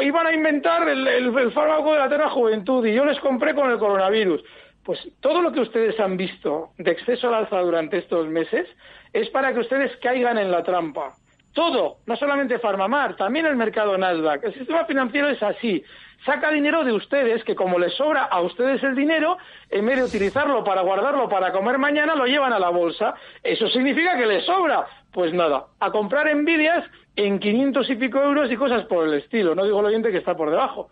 iban 0.04 0.26
a 0.26 0.32
inventar 0.32 0.88
el, 0.88 1.06
el, 1.06 1.52
fármaco 1.52 1.92
de 1.92 1.98
la 1.98 2.06
eterna 2.06 2.28
juventud 2.30 2.84
y 2.84 2.92
yo 2.92 3.04
les 3.04 3.20
compré 3.20 3.54
con 3.54 3.70
el 3.70 3.78
coronavirus. 3.78 4.42
Pues 4.84 4.98
todo 5.20 5.42
lo 5.42 5.52
que 5.52 5.60
ustedes 5.60 5.98
han 6.00 6.16
visto 6.16 6.70
de 6.78 6.90
exceso 6.90 7.28
al 7.28 7.34
alza 7.34 7.60
durante 7.60 7.98
estos 7.98 8.26
meses 8.26 8.66
es 9.12 9.28
para 9.30 9.52
que 9.52 9.60
ustedes 9.60 9.96
caigan 9.98 10.38
en 10.38 10.50
la 10.50 10.62
trampa. 10.62 11.14
Todo, 11.52 11.96
no 12.06 12.16
solamente 12.16 12.60
Farmamar, 12.60 13.16
también 13.16 13.44
el 13.46 13.56
mercado 13.56 13.98
Nasdaq. 13.98 14.44
El 14.44 14.54
sistema 14.54 14.84
financiero 14.84 15.28
es 15.28 15.42
así. 15.42 15.82
Saca 16.24 16.50
dinero 16.50 16.84
de 16.84 16.92
ustedes, 16.92 17.42
que 17.44 17.56
como 17.56 17.78
les 17.78 17.94
sobra 17.94 18.24
a 18.24 18.40
ustedes 18.40 18.82
el 18.84 18.94
dinero, 18.94 19.36
en 19.68 19.86
vez 19.86 19.96
de 19.96 20.04
utilizarlo 20.04 20.62
para 20.62 20.82
guardarlo 20.82 21.28
para 21.28 21.50
comer 21.50 21.78
mañana, 21.78 22.14
lo 22.14 22.26
llevan 22.26 22.52
a 22.52 22.58
la 22.58 22.68
bolsa. 22.68 23.14
Eso 23.42 23.68
significa 23.68 24.16
que 24.16 24.26
les 24.26 24.44
sobra. 24.44 24.86
Pues 25.12 25.32
nada, 25.32 25.66
a 25.80 25.90
comprar 25.90 26.28
envidias 26.28 26.84
en 27.16 27.40
500 27.40 27.90
y 27.90 27.96
pico 27.96 28.22
euros 28.22 28.52
y 28.52 28.56
cosas 28.56 28.84
por 28.84 29.08
el 29.08 29.14
estilo. 29.14 29.54
No 29.56 29.64
digo 29.64 29.82
lo 29.82 29.88
oyente 29.88 30.12
que 30.12 30.18
está 30.18 30.36
por 30.36 30.50
debajo. 30.50 30.88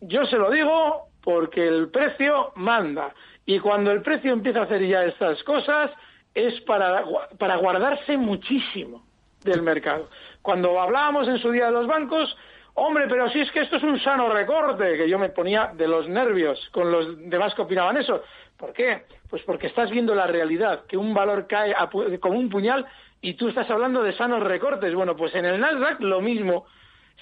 Yo 0.00 0.24
se 0.24 0.38
lo 0.38 0.50
digo 0.50 1.08
porque 1.22 1.66
el 1.66 1.90
precio 1.90 2.52
manda. 2.54 3.12
Y 3.44 3.58
cuando 3.58 3.90
el 3.90 4.00
precio 4.00 4.32
empieza 4.32 4.60
a 4.60 4.64
hacer 4.64 4.86
ya 4.86 5.04
estas 5.04 5.42
cosas, 5.44 5.90
es 6.32 6.58
para, 6.62 7.04
para 7.38 7.56
guardarse 7.56 8.16
muchísimo 8.16 9.09
del 9.44 9.62
mercado. 9.62 10.08
Cuando 10.42 10.80
hablábamos 10.80 11.28
en 11.28 11.38
su 11.38 11.50
día 11.50 11.66
de 11.66 11.72
los 11.72 11.86
bancos, 11.86 12.36
hombre, 12.74 13.06
pero 13.08 13.28
si 13.30 13.40
es 13.40 13.50
que 13.50 13.60
esto 13.60 13.76
es 13.76 13.82
un 13.82 13.98
sano 14.00 14.32
recorte, 14.32 14.96
que 14.96 15.08
yo 15.08 15.18
me 15.18 15.30
ponía 15.30 15.72
de 15.74 15.88
los 15.88 16.08
nervios 16.08 16.58
con 16.72 16.90
los 16.90 17.18
demás 17.28 17.54
que 17.54 17.62
opinaban 17.62 17.96
eso. 17.96 18.22
¿Por 18.56 18.72
qué? 18.72 19.04
Pues 19.28 19.42
porque 19.44 19.68
estás 19.68 19.90
viendo 19.90 20.14
la 20.14 20.26
realidad, 20.26 20.84
que 20.86 20.96
un 20.96 21.14
valor 21.14 21.46
cae 21.46 21.74
como 22.20 22.38
un 22.38 22.50
puñal 22.50 22.86
y 23.22 23.34
tú 23.34 23.48
estás 23.48 23.70
hablando 23.70 24.02
de 24.02 24.16
sanos 24.16 24.42
recortes. 24.42 24.94
Bueno, 24.94 25.16
pues 25.16 25.34
en 25.34 25.46
el 25.46 25.60
Nasdaq 25.60 26.00
lo 26.00 26.20
mismo. 26.20 26.66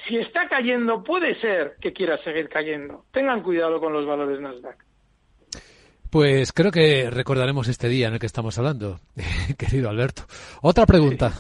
Si 0.07 0.17
está 0.17 0.49
cayendo, 0.49 1.03
puede 1.03 1.41
ser 1.41 1.77
que 1.81 1.93
quiera 1.93 2.19
seguir 2.23 2.49
cayendo. 2.49 3.05
Tengan 3.13 3.43
cuidado 3.43 3.81
con 3.81 3.93
los 3.93 4.07
valores 4.07 4.41
Nasdaq. 4.41 4.77
Pues 6.11 6.53
creo 6.53 6.71
que 6.71 7.11
recordaremos 7.11 7.69
este 7.69 7.89
día 7.89 8.09
en 8.09 8.15
el 8.15 8.21
que 8.21 8.27
estamos 8.27 8.57
hablando, 8.59 9.01
querido 9.59 9.91
Alberto. 9.91 10.23
Otra 10.63 10.87
pregunta. 10.87 11.33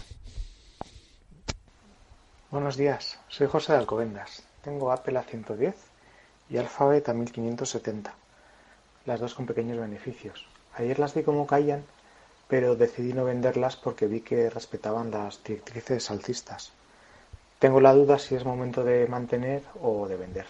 Buenos 2.50 2.78
días, 2.78 3.20
soy 3.28 3.46
José 3.46 3.72
de 3.72 3.78
Alcobendas. 3.78 4.42
Tengo 4.64 4.90
Apple 4.90 5.18
a 5.18 5.22
110 5.22 5.74
y 6.48 6.56
Alphabet 6.56 7.06
a 7.10 7.12
1570, 7.12 8.14
las 9.04 9.20
dos 9.20 9.34
con 9.34 9.44
pequeños 9.44 9.78
beneficios. 9.78 10.46
Ayer 10.74 10.98
las 10.98 11.12
vi 11.12 11.24
como 11.24 11.46
caían, 11.46 11.84
pero 12.48 12.74
decidí 12.74 13.12
no 13.12 13.26
venderlas 13.26 13.76
porque 13.76 14.06
vi 14.06 14.22
que 14.22 14.48
respetaban 14.48 15.10
las 15.10 15.44
directrices 15.44 16.10
alcistas. 16.10 16.72
Tengo 17.58 17.82
la 17.82 17.92
duda 17.92 18.18
si 18.18 18.34
es 18.34 18.46
momento 18.46 18.82
de 18.82 19.06
mantener 19.08 19.62
o 19.82 20.08
de 20.08 20.16
vender. 20.16 20.46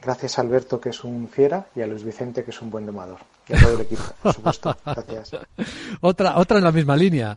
Gracias 0.00 0.38
a 0.38 0.42
Alberto, 0.42 0.80
que 0.80 0.90
es 0.90 1.02
un 1.02 1.28
fiera, 1.28 1.66
y 1.74 1.80
a 1.80 1.88
Luis 1.88 2.04
Vicente, 2.04 2.44
que 2.44 2.52
es 2.52 2.62
un 2.62 2.70
buen 2.70 2.86
domador. 2.86 3.18
Y 3.48 3.56
a 3.56 3.60
todo 3.60 3.74
el 3.74 3.80
equipo, 3.80 4.04
por 4.22 4.32
supuesto. 4.32 4.76
Gracias. 4.84 5.32
otra, 6.00 6.38
otra 6.38 6.58
en 6.58 6.64
la 6.64 6.70
misma 6.70 6.94
línea. 6.94 7.36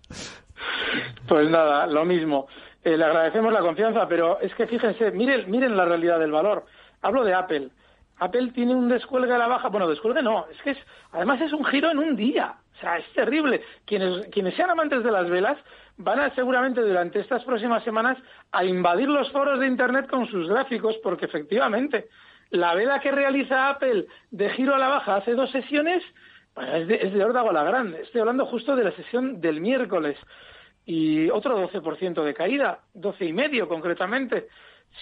Pues 1.27 1.49
nada, 1.49 1.88
lo 1.88 2.05
mismo. 2.05 2.47
Eh, 2.84 2.98
le 2.98 3.06
agradecemos 3.06 3.52
la 3.52 3.60
confianza, 3.60 4.08
pero 4.08 4.39
es 4.39 4.54
que 4.56 4.68
fíjense, 4.68 5.12
miren, 5.12 5.50
miren 5.50 5.76
la 5.76 5.86
realidad 5.86 6.20
del 6.20 6.32
valor. 6.32 6.65
Hablo 7.02 7.24
de 7.26 7.34
Apple. 7.34 7.70
Apple 8.20 8.52
tiene 8.54 8.76
un 8.76 8.89
descuelgue 8.89 9.34
a 9.34 9.38
la 9.38 9.48
baja, 9.48 9.70
bueno, 9.70 9.88
descuelgue 9.88 10.22
no, 10.22 10.46
es 10.52 10.62
que 10.62 10.72
es, 10.72 10.78
además 11.12 11.39
es 11.42 11.54
un 11.54 11.65
giro 11.65 11.89
en 11.89 12.00
un 12.00 12.15
día. 12.15 12.56
O 12.76 12.80
sea, 12.80 12.98
es 12.98 13.12
terrible. 13.13 13.62
Quienes, 13.86 14.28
quienes 14.28 14.56
sean 14.56 14.70
amantes 14.70 15.04
de 15.04 15.12
las 15.12 15.30
velas 15.30 15.58
van 15.98 16.20
a 16.20 16.34
seguramente 16.34 16.82
durante 16.82 17.20
estas 17.20 17.44
próximas 17.44 17.84
semanas 17.84 18.18
a 18.52 18.63
invadir 18.63 19.10
los 19.10 19.30
foros 19.32 19.60
de 19.60 19.68
Internet 19.68 20.10
con 20.10 20.28
sus 20.28 20.48
gráficos, 20.48 20.96
porque 21.04 21.26
efectivamente 21.26 22.08
la 22.52 22.74
vela 22.74 23.00
que 23.00 23.12
realiza 23.12 23.70
Apple 23.70 24.08
de 24.32 24.50
giro 24.52 24.76
a 24.76 24.80
la 24.80 24.88
baja 24.88 25.18
hace 25.18 25.34
dos 25.34 25.52
sesiones 25.52 26.02
pues, 26.54 26.68
es 26.70 26.88
de, 26.88 26.96
es 26.96 27.13
de 27.13 27.24
órdago 27.24 27.50
a 27.50 27.54
la 27.54 27.63
grande. 27.63 28.02
Estoy 28.02 28.22
hablando 28.22 28.46
justo 28.46 28.76
de 28.76 28.86
la 28.86 28.92
sesión 28.92 29.42
del 29.42 29.60
miércoles 29.60 30.18
y 30.89 31.30
otro 31.30 31.56
12% 31.69 32.23
de 32.23 32.34
caída, 32.34 32.80
12,5 32.95 33.67
concretamente. 33.67 34.47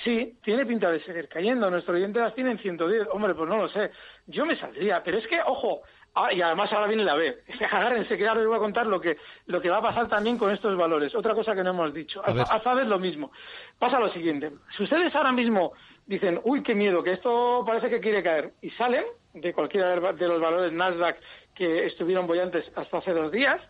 Sí, 0.04 0.38
tiene 0.43 0.65
pinta 0.65 0.91
de 0.91 1.00
seguir 1.00 1.30
cayendo. 1.30 1.71
Nuestro 1.71 1.95
oyente 1.95 2.19
las 2.19 2.36
tiene 2.36 2.52
en 2.52 2.60
110. 2.60 3.08
Hombre, 3.13 3.34
pues 3.34 3.47
no 3.47 3.56
lo 3.56 3.69
sé. 3.69 3.91
Yo 4.26 4.45
me 4.45 4.58
saldría. 4.58 5.02
Pero 5.02 5.17
es 5.17 5.26
que, 5.28 5.39
ojo, 5.39 5.84
ah, 6.13 6.34
y 6.34 6.41
además 6.41 6.73
ahora 6.73 6.88
viene 6.88 7.06
la 7.06 7.15
B. 7.15 7.38
Agárrense 7.71 8.17
que 8.17 8.28
ahora 8.28 8.41
les 8.41 8.50
voy 8.50 8.58
a 8.58 8.60
contar 8.60 8.86
lo 8.86 9.00
que, 9.00 9.15
lo 9.45 9.62
que 9.62 9.69
va 9.69 9.78
a 9.78 9.82
pasar 9.82 10.10
también 10.10 10.38
con 10.38 10.52
estos 10.52 10.76
valores. 10.76 11.15
Otra 11.15 11.34
cosa 11.34 11.56
que 11.56 11.63
no 11.63 11.69
hemos 11.69 11.93
dicho. 11.93 12.21
A, 12.21 12.73
lo 12.84 13.00
mismo. 13.00 13.32
Pasa 13.80 13.97
lo 13.97 14.12
siguiente. 14.12 14.52
Si 14.76 14.84
ustedes 14.84 15.15
ahora 15.15 15.32
mismo 15.32 15.71
dicen, 16.06 16.41
uy, 16.43 16.63
qué 16.63 16.76
miedo, 16.76 17.02
que 17.02 17.13
esto 17.13 17.63
parece 17.65 17.89
que 17.89 18.02
quiere 18.02 18.21
caer, 18.21 18.52
y 18.62 18.71
salen 18.71 19.06
de 19.34 19.54
cualquiera 19.54 19.95
de 20.12 20.28
los 20.28 20.41
valores 20.41 20.73
Nasdaq 20.73 21.17
que 21.56 21.86
estuvieron 21.86 22.28
bollantes 22.28 22.69
hasta 22.76 22.97
hace 22.97 23.13
dos 23.13 23.32
días, 23.32 23.62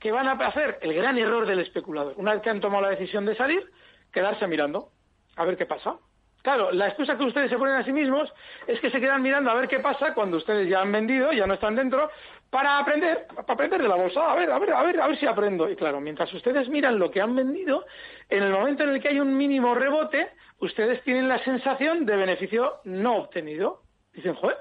¿qué 0.00 0.12
van 0.12 0.28
a 0.28 0.32
hacer? 0.32 0.78
El 0.82 0.94
gran 0.94 1.18
error 1.18 1.46
del 1.46 1.60
especulador. 1.60 2.14
Una 2.16 2.34
vez 2.34 2.42
que 2.42 2.50
han 2.50 2.60
tomado 2.60 2.82
la 2.82 2.90
decisión 2.90 3.26
de 3.26 3.34
salir, 3.34 3.70
quedarse 4.12 4.46
mirando, 4.46 4.90
a 5.36 5.44
ver 5.44 5.56
qué 5.56 5.66
pasa. 5.66 5.96
Claro, 6.42 6.70
la 6.70 6.86
excusa 6.86 7.18
que 7.18 7.24
ustedes 7.24 7.50
se 7.50 7.58
ponen 7.58 7.74
a 7.74 7.84
sí 7.84 7.92
mismos 7.92 8.32
es 8.66 8.80
que 8.80 8.90
se 8.90 9.00
quedan 9.00 9.22
mirando 9.22 9.50
a 9.50 9.54
ver 9.54 9.68
qué 9.68 9.80
pasa 9.80 10.14
cuando 10.14 10.36
ustedes 10.36 10.68
ya 10.68 10.80
han 10.80 10.92
vendido, 10.92 11.32
ya 11.32 11.46
no 11.46 11.54
están 11.54 11.74
dentro, 11.74 12.10
para 12.48 12.78
aprender, 12.78 13.26
para 13.34 13.52
aprender 13.52 13.82
de 13.82 13.88
la 13.88 13.96
bolsa, 13.96 14.32
a 14.32 14.34
ver, 14.34 14.50
a 14.50 14.58
ver, 14.58 14.72
a 14.72 14.82
ver, 14.82 15.00
a 15.00 15.08
ver 15.08 15.18
si 15.18 15.26
aprendo. 15.26 15.68
Y 15.68 15.76
claro, 15.76 16.00
mientras 16.00 16.32
ustedes 16.32 16.68
miran 16.68 16.98
lo 16.98 17.10
que 17.10 17.20
han 17.20 17.34
vendido, 17.34 17.84
en 18.28 18.44
el 18.44 18.52
momento 18.52 18.84
en 18.84 18.90
el 18.90 19.02
que 19.02 19.08
hay 19.08 19.20
un 19.20 19.36
mínimo 19.36 19.74
rebote, 19.74 20.30
ustedes 20.60 21.02
tienen 21.02 21.28
la 21.28 21.42
sensación 21.44 22.06
de 22.06 22.16
beneficio 22.16 22.76
no 22.84 23.16
obtenido. 23.16 23.82
Dicen, 24.14 24.34
joder, 24.34 24.56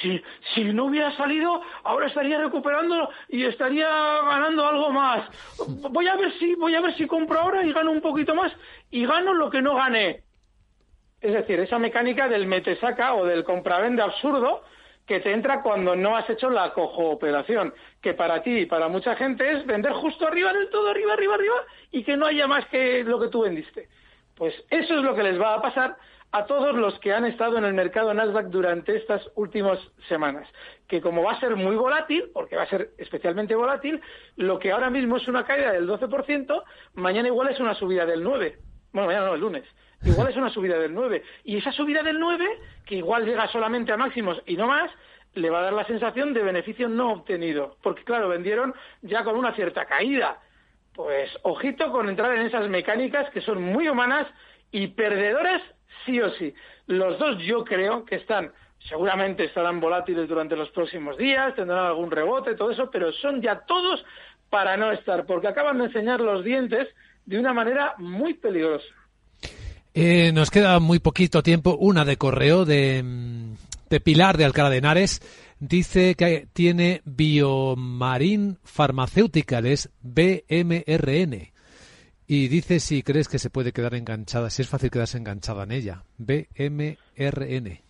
si, 0.00 0.22
si 0.54 0.64
no 0.64 0.86
hubiera 0.86 1.16
salido, 1.16 1.62
ahora 1.84 2.06
estaría 2.06 2.38
recuperando 2.38 3.10
y 3.28 3.44
estaría 3.44 3.88
ganando 3.88 4.66
algo 4.66 4.90
más. 4.90 5.28
Voy 5.90 6.06
a 6.08 6.16
ver 6.16 6.32
si, 6.38 6.54
voy 6.54 6.74
a 6.74 6.80
ver 6.80 6.94
si 6.96 7.06
compro 7.06 7.38
ahora 7.38 7.64
y 7.64 7.72
gano 7.72 7.90
un 7.90 8.00
poquito 8.00 8.34
más 8.34 8.52
y 8.90 9.06
gano 9.06 9.34
lo 9.34 9.50
que 9.50 9.62
no 9.62 9.74
gané. 9.74 10.22
Es 11.20 11.32
decir, 11.32 11.58
esa 11.60 11.78
mecánica 11.78 12.28
del 12.28 12.46
metesaca 12.46 13.14
o 13.14 13.26
del 13.26 13.44
compravende 13.44 14.02
absurdo 14.02 14.62
que 15.08 15.20
te 15.20 15.32
entra 15.32 15.62
cuando 15.62 15.96
no 15.96 16.16
has 16.16 16.28
hecho 16.28 16.50
la 16.50 16.72
cojo 16.74 17.08
operación, 17.08 17.72
que 18.02 18.12
para 18.12 18.42
ti 18.42 18.58
y 18.58 18.66
para 18.66 18.88
mucha 18.88 19.16
gente 19.16 19.50
es 19.50 19.66
vender 19.66 19.92
justo 19.92 20.26
arriba 20.26 20.52
del 20.52 20.68
todo, 20.68 20.90
arriba, 20.90 21.14
arriba, 21.14 21.34
arriba, 21.34 21.54
y 21.90 22.04
que 22.04 22.16
no 22.16 22.26
haya 22.26 22.46
más 22.46 22.66
que 22.66 23.02
lo 23.04 23.18
que 23.18 23.28
tú 23.28 23.42
vendiste. 23.42 23.88
Pues 24.36 24.54
eso 24.70 24.98
es 24.98 25.02
lo 25.02 25.14
que 25.14 25.22
les 25.22 25.40
va 25.40 25.54
a 25.54 25.62
pasar 25.62 25.96
a 26.30 26.44
todos 26.46 26.74
los 26.74 26.98
que 27.00 27.12
han 27.12 27.24
estado 27.24 27.56
en 27.56 27.64
el 27.64 27.72
mercado 27.72 28.12
Nasdaq 28.12 28.46
durante 28.46 28.96
estas 28.96 29.22
últimas 29.34 29.78
semanas, 30.08 30.46
que 30.86 31.00
como 31.00 31.22
va 31.22 31.32
a 31.32 31.40
ser 31.40 31.56
muy 31.56 31.76
volátil, 31.76 32.30
porque 32.34 32.56
va 32.56 32.64
a 32.64 32.68
ser 32.68 32.90
especialmente 32.98 33.54
volátil, 33.54 34.00
lo 34.36 34.58
que 34.58 34.72
ahora 34.72 34.90
mismo 34.90 35.16
es 35.16 35.26
una 35.26 35.44
caída 35.44 35.72
del 35.72 35.88
12%, 35.88 36.62
mañana 36.94 37.28
igual 37.28 37.48
es 37.48 37.60
una 37.60 37.74
subida 37.74 38.04
del 38.04 38.24
9%. 38.24 38.56
Bueno, 38.92 39.06
mañana 39.06 39.26
no, 39.26 39.34
el 39.34 39.40
lunes. 39.40 39.64
Igual 40.04 40.28
es 40.28 40.36
una 40.36 40.50
subida 40.50 40.78
del 40.78 40.94
9%. 40.94 41.22
Y 41.44 41.56
esa 41.56 41.72
subida 41.72 42.02
del 42.02 42.18
9%, 42.18 42.46
que 42.86 42.96
igual 42.96 43.24
llega 43.24 43.48
solamente 43.48 43.92
a 43.92 43.96
máximos 43.96 44.40
y 44.46 44.56
no 44.56 44.66
más, 44.66 44.90
le 45.34 45.50
va 45.50 45.60
a 45.60 45.62
dar 45.62 45.72
la 45.72 45.86
sensación 45.86 46.32
de 46.34 46.42
beneficio 46.42 46.88
no 46.88 47.12
obtenido. 47.12 47.76
Porque, 47.82 48.04
claro, 48.04 48.28
vendieron 48.28 48.74
ya 49.02 49.24
con 49.24 49.36
una 49.36 49.54
cierta 49.54 49.86
caída. 49.86 50.40
Pues 50.94 51.30
ojito 51.42 51.92
con 51.92 52.08
entrar 52.08 52.34
en 52.36 52.46
esas 52.46 52.68
mecánicas 52.68 53.30
que 53.30 53.40
son 53.40 53.62
muy 53.62 53.88
humanas 53.88 54.26
y 54.70 54.88
perdedoras 54.88 55.62
sí 56.04 56.20
o 56.20 56.30
sí. 56.32 56.54
Los 56.86 57.18
dos 57.18 57.38
yo 57.38 57.64
creo 57.64 58.04
que 58.04 58.16
están, 58.16 58.52
seguramente 58.88 59.44
estarán 59.44 59.80
volátiles 59.80 60.28
durante 60.28 60.56
los 60.56 60.70
próximos 60.70 61.16
días, 61.16 61.54
tendrán 61.54 61.86
algún 61.86 62.10
rebote, 62.10 62.54
todo 62.54 62.70
eso, 62.70 62.90
pero 62.90 63.12
son 63.12 63.42
ya 63.42 63.60
todos 63.66 64.04
para 64.50 64.76
no 64.76 64.92
estar, 64.92 65.26
porque 65.26 65.48
acaban 65.48 65.78
de 65.78 65.84
enseñar 65.84 66.20
los 66.20 66.44
dientes 66.44 66.88
de 67.26 67.38
una 67.38 67.52
manera 67.52 67.94
muy 67.98 68.34
peligrosa. 68.34 68.86
Eh, 69.94 70.32
nos 70.32 70.50
queda 70.50 70.78
muy 70.78 71.00
poquito 71.00 71.42
tiempo. 71.42 71.76
Una 71.78 72.04
de 72.04 72.16
correo 72.16 72.64
de, 72.64 73.04
de 73.90 74.00
Pilar 74.00 74.36
de 74.36 74.44
Alcalá 74.44 74.70
de 74.70 74.78
Henares. 74.78 75.20
Dice 75.60 76.14
que 76.14 76.46
tiene 76.52 77.02
Biomarín 77.04 78.58
Farmacéuticales 78.62 79.90
BMRN. 80.02 81.52
Y 82.30 82.48
dice 82.48 82.78
si 82.78 83.02
crees 83.02 83.26
que 83.26 83.38
se 83.38 83.48
puede 83.48 83.72
quedar 83.72 83.94
enganchada, 83.94 84.50
si 84.50 84.60
es 84.60 84.68
fácil 84.68 84.90
quedarse 84.90 85.16
enganchada 85.16 85.64
en 85.64 85.72
ella. 85.72 86.04
BMRN. 86.18 87.80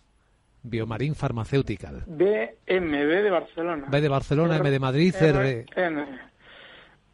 Biomarín 0.63 1.13
Pharmaceutical. 1.13 2.05
BMB 2.07 3.23
de 3.23 3.29
Barcelona. 3.29 3.87
B 3.91 3.99
de 3.99 4.07
Barcelona, 4.07 4.55
M 4.55 4.71
de 4.71 4.79
Madrid, 4.79 5.13
R. 5.13 5.65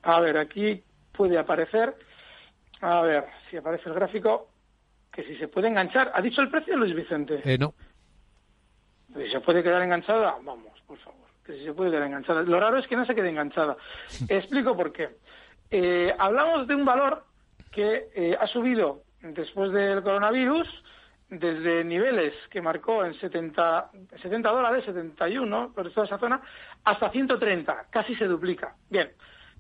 A 0.04 0.20
ver, 0.20 0.38
aquí 0.38 0.84
puede 1.12 1.40
aparecer, 1.40 1.96
a 2.82 3.02
ver 3.02 3.26
si 3.50 3.58
aparece 3.58 3.90
el 3.90 3.96
gráfico, 3.96 4.50
que 5.12 5.24
si 5.24 5.36
se 5.38 5.48
puede 5.48 5.68
enganchar. 5.68 6.12
¿Ha 6.14 6.22
dicho 6.22 6.42
el 6.42 6.52
precio, 6.52 6.78
Luis 6.78 6.94
Vicente? 6.94 7.42
Eh, 7.44 7.58
no. 7.58 7.74
Si 9.16 9.32
se 9.32 9.40
puede 9.40 9.64
quedar 9.64 9.82
enganchada, 9.82 10.38
vamos, 10.44 10.80
por 10.86 11.00
favor, 11.00 11.26
que 11.44 11.54
si 11.54 11.66
se 11.66 11.74
puede 11.74 11.90
quedar 11.90 12.06
enganchada. 12.06 12.44
Lo 12.44 12.60
raro 12.60 12.78
es 12.78 12.86
que 12.86 12.96
no 12.96 13.06
se 13.08 13.16
quede 13.16 13.30
enganchada. 13.30 13.76
Explico 14.30 14.78
por 14.78 14.94
qué. 14.94 15.10
Eh, 15.72 16.14
hablamos 16.18 16.68
de 16.68 16.76
un 16.76 16.86
valor 16.86 17.26
que 17.72 18.08
eh, 18.16 18.38
ha 18.40 18.48
subido 18.48 19.02
después 19.22 19.72
del 19.72 20.04
coronavirus 20.04 20.68
desde 21.30 21.84
niveles 21.84 22.34
que 22.50 22.62
marcó 22.62 23.04
en 23.04 23.14
70, 23.16 23.92
70 24.22 24.50
dólares, 24.50 24.86
71, 24.86 25.74
por 25.74 25.92
toda 25.92 26.06
esa 26.06 26.20
zona, 26.20 26.42
hasta 26.84 27.10
130, 27.10 27.88
casi 27.90 28.16
se 28.16 28.26
duplica. 28.26 28.76
Bien, 28.90 29.12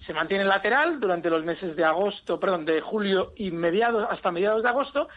se 0.05 0.13
mantiene 0.13 0.43
lateral 0.43 0.99
durante 0.99 1.29
los 1.29 1.43
meses 1.43 1.75
de 1.75 1.83
agosto, 1.83 2.39
perdón, 2.39 2.65
de 2.65 2.81
julio 2.81 3.33
y 3.35 3.51
mediados 3.51 4.07
hasta 4.09 4.31
mediados 4.31 4.61
de 4.63 4.69
agosto 4.69 5.07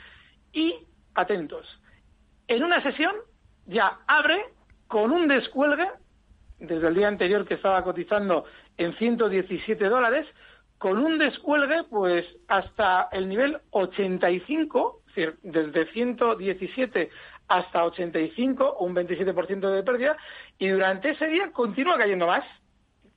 y 0.52 0.74
atentos. 1.14 1.66
En 2.46 2.64
una 2.64 2.82
sesión 2.82 3.14
ya 3.66 3.98
abre 4.06 4.42
con 4.86 5.12
un 5.12 5.28
descuelgue 5.28 5.88
desde 6.58 6.88
el 6.88 6.94
día 6.94 7.08
anterior 7.08 7.46
que 7.46 7.54
estaba 7.54 7.84
cotizando 7.84 8.44
en 8.78 8.96
117 8.96 9.84
dólares, 9.84 10.26
con 10.78 10.98
un 10.98 11.18
descuelgue 11.18 11.84
pues 11.90 12.24
hasta 12.46 13.08
el 13.12 13.28
nivel 13.28 13.58
85, 13.70 15.02
es 15.08 15.14
decir, 15.14 15.38
desde 15.42 15.92
117 15.92 17.10
hasta 17.48 17.84
85, 17.84 18.76
un 18.80 18.94
27% 18.94 19.70
de 19.70 19.82
pérdida, 19.82 20.16
y 20.58 20.68
durante 20.68 21.10
ese 21.10 21.26
día 21.26 21.50
continúa 21.52 21.96
cayendo 21.96 22.26
más, 22.26 22.44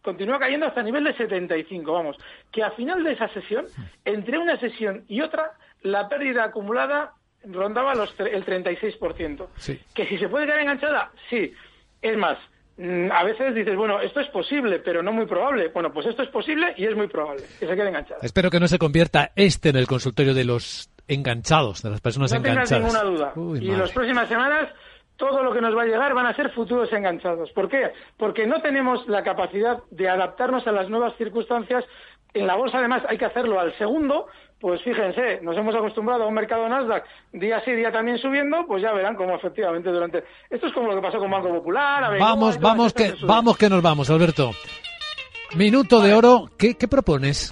continúa 0.02 0.39
cayendo 0.39 0.65
hasta 0.65 0.80
el 0.80 0.88
nivel 0.88 1.04
de 1.04 1.13
75, 1.15 1.91
vamos, 1.91 2.17
que 2.52 2.63
a 2.63 2.71
final 2.71 3.04
de 3.04 3.13
esa 3.13 3.28
sesión, 3.30 3.65
entre 4.06 4.38
una 4.38 4.58
sesión 4.58 5.04
y 5.08 5.21
otra, 5.21 5.52
la 5.82 6.08
pérdida 6.08 6.45
acumulada 6.45 7.13
rondaba 7.43 7.95
los, 7.95 8.13
el 8.19 8.45
36%. 8.45 9.47
Sí. 9.58 9.80
Que 9.93 10.06
si 10.06 10.17
se 10.17 10.30
puede 10.30 10.45
quedar 10.45 10.62
enganchada, 10.62 11.12
sí. 11.30 11.54
Es 12.02 12.17
más, 12.17 12.38
a 12.77 13.23
veces 13.23 13.53
dices, 13.53 13.75
bueno, 13.75 13.99
esto 13.99 14.19
es 14.19 14.27
posible, 14.29 14.79
pero 14.79 15.03
no 15.03 15.12
muy 15.12 15.25
probable. 15.25 15.69
Bueno, 15.69 15.91
pues 15.93 16.07
esto 16.07 16.23
es 16.23 16.29
posible 16.29 16.73
y 16.77 16.86
es 16.86 16.95
muy 16.95 17.07
probable 17.07 17.43
que 17.60 17.67
se 17.67 17.75
quede 17.75 17.89
enganchada. 17.89 18.19
Espero 18.23 18.49
que 18.49 18.60
no 18.60 18.67
se 18.67 18.79
convierta 18.79 19.31
este 19.36 19.69
en 19.69 19.75
el 19.75 19.88
consultorio 19.88 20.34
de 20.34 20.45
los 20.45 20.89
enganchados, 21.07 21.84
de 21.84 21.89
las 21.91 22.01
personas 22.01 22.31
No 22.31 22.41
tengas 22.41 22.71
enganchadas. 22.71 22.84
ninguna 22.93 23.03
duda. 23.03 23.34
Uy, 23.36 23.60
y 23.60 23.67
madre. 23.67 23.81
las 23.81 23.91
próximas 23.91 24.29
semanas 24.29 24.69
todo 25.17 25.43
lo 25.43 25.53
que 25.53 25.62
nos 25.62 25.77
va 25.77 25.84
a 25.84 25.86
llegar 25.86 26.15
van 26.15 26.25
a 26.25 26.36
ser 26.36 26.49
futuros 26.51 26.91
enganchados. 26.91 27.51
¿Por 27.51 27.69
qué? 27.69 27.91
Porque 28.17 28.47
no 28.47 28.60
tenemos 28.62 29.07
la 29.07 29.23
capacidad 29.23 29.77
de 29.91 30.10
adaptarnos 30.10 30.65
a 30.65 30.71
las 30.71 30.89
nuevas 30.89 31.15
circunstancias. 31.17 31.86
En 32.34 32.47
la 32.47 32.55
bolsa, 32.55 32.79
además, 32.79 33.03
hay 33.07 33.19
que 33.19 33.25
hacerlo 33.25 33.60
al 33.60 33.77
segundo. 33.77 34.25
Pues 34.62 34.80
fíjense, 34.84 35.39
nos 35.41 35.58
hemos 35.58 35.74
acostumbrado 35.74 36.24
a 36.24 36.28
un 36.28 36.36
mercado 36.36 36.69
Nasdaq 36.69 37.04
día 37.34 37.60
sí, 37.65 37.71
día 37.71 37.91
también 37.91 38.19
subiendo, 38.19 38.63
pues 38.67 38.84
ya 38.84 38.93
verán 38.93 39.15
cómo 39.15 39.36
efectivamente 39.36 39.89
durante... 39.89 40.24
Esto 40.52 40.67
es 40.67 40.74
como 40.74 40.88
lo 40.88 40.95
que 40.95 41.02
pasó 41.02 41.17
con 41.17 41.32
Banco 41.32 41.50
Popular. 41.50 42.04
Abengoa, 42.04 42.30
Vamos, 42.30 42.60
vamos 42.60 42.93
que, 42.93 43.15
vamos 43.24 43.58
que 43.58 43.69
nos 43.69 43.82
vamos, 43.82 44.12
Alberto. 44.12 44.52
Minuto 45.56 46.00
de 46.00 46.13
oro, 46.13 46.50
¿qué, 46.60 46.76
qué 46.76 46.88
propones? 46.88 47.52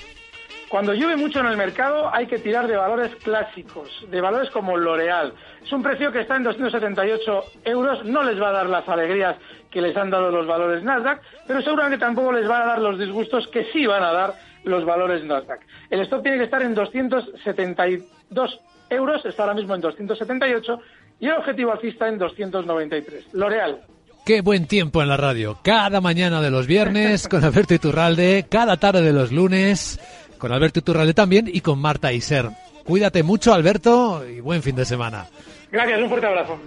Cuando 0.70 0.94
llueve 0.94 1.16
mucho 1.16 1.40
en 1.40 1.48
el 1.48 1.58
mercado 1.58 2.14
hay 2.14 2.28
que 2.28 2.38
tirar 2.38 2.68
de 2.68 2.78
valores 2.78 3.16
clásicos, 3.24 3.90
de 4.10 4.22
valores 4.22 4.52
como 4.52 4.78
L'Oreal. 4.78 5.34
Es 5.64 5.72
un 5.72 5.82
precio 5.82 6.12
que 6.12 6.22
está 6.22 6.36
en 6.36 6.44
278 6.44 7.44
euros, 7.66 8.06
no 8.06 8.22
les 8.22 8.40
va 8.40 8.50
a 8.50 8.54
dar 8.54 8.68
las 8.68 8.88
alegrías 8.88 9.36
que 9.72 9.82
les 9.82 9.98
han 9.98 10.12
dado 10.12 10.30
los 10.30 10.46
valores 10.46 10.84
Nasdaq, 10.84 11.22
pero 11.48 11.62
seguramente 11.64 11.98
tampoco 11.98 12.32
les 12.32 12.48
van 12.48 12.62
a 12.62 12.66
dar 12.66 12.80
los 12.80 13.00
disgustos 13.00 13.48
que 13.48 13.66
sí 13.74 13.88
van 13.88 14.04
a 14.04 14.12
dar 14.12 14.36
los 14.64 14.86
valores 14.86 15.24
Nasdaq. 15.24 15.62
El 15.90 16.02
stock 16.02 16.22
tiene 16.22 16.38
que 16.38 16.44
estar 16.44 16.62
en 16.62 16.76
272 16.76 18.60
euros, 18.92 19.26
está 19.26 19.44
ahora 19.44 19.56
mismo 19.56 19.74
en 19.74 19.82
278 19.82 20.82
y 21.20 21.26
el 21.26 21.34
objetivo 21.34 21.72
alcista 21.72 22.08
en 22.08 22.20
293. 22.20 23.34
L'Oreal. 23.34 23.80
Qué 24.24 24.42
buen 24.42 24.68
tiempo 24.68 25.02
en 25.02 25.10
la 25.10 25.18
radio. 25.18 25.58
Cada 25.64 26.00
mañana 26.00 26.42
de 26.42 26.52
los 26.52 26.68
viernes 26.68 27.28
con 27.28 27.44
Alberto 27.44 27.74
Iturralde, 27.74 28.46
cada 28.48 28.78
tarde 28.78 29.02
de 29.02 29.14
los 29.14 29.32
lunes 29.32 30.00
con 30.40 30.52
Alberto 30.52 30.80
Iturralde 30.80 31.14
también 31.14 31.48
y 31.52 31.62
con 31.62 31.78
Marta 31.78 32.12
Iser. 32.12 32.50
Cuídate 32.84 33.22
mucho, 33.22 33.54
Alberto, 33.54 34.26
y 34.28 34.40
buen 34.40 34.64
fin 34.64 34.76
de 34.76 34.86
semana. 34.86 35.28
Gracias, 35.72 36.02
un 36.02 36.10
fuerte 36.10 36.26
abrazo. 36.26 36.58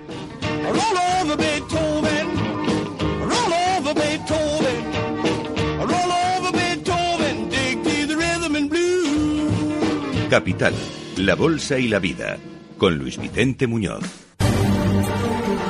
Capital, 10.31 10.73
la 11.19 11.35
bolsa 11.35 11.79
y 11.79 11.89
la 11.89 11.99
vida, 11.99 12.39
con 12.79 12.97
Luis 12.97 13.19
Vicente 13.19 13.67
Muñoz. 13.67 14.03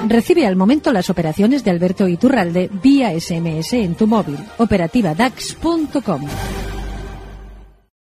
Recibe 0.06 0.46
al 0.46 0.56
momento 0.56 0.92
las 0.92 1.10
operaciones 1.10 1.64
de 1.64 1.70
Alberto 1.70 2.06
Iturralde 2.06 2.70
vía 2.82 3.18
SMS 3.18 3.72
en 3.72 3.94
tu 3.94 4.06
móvil. 4.06 4.38
Operativa 4.58 5.14
DAX.com. 5.14 6.22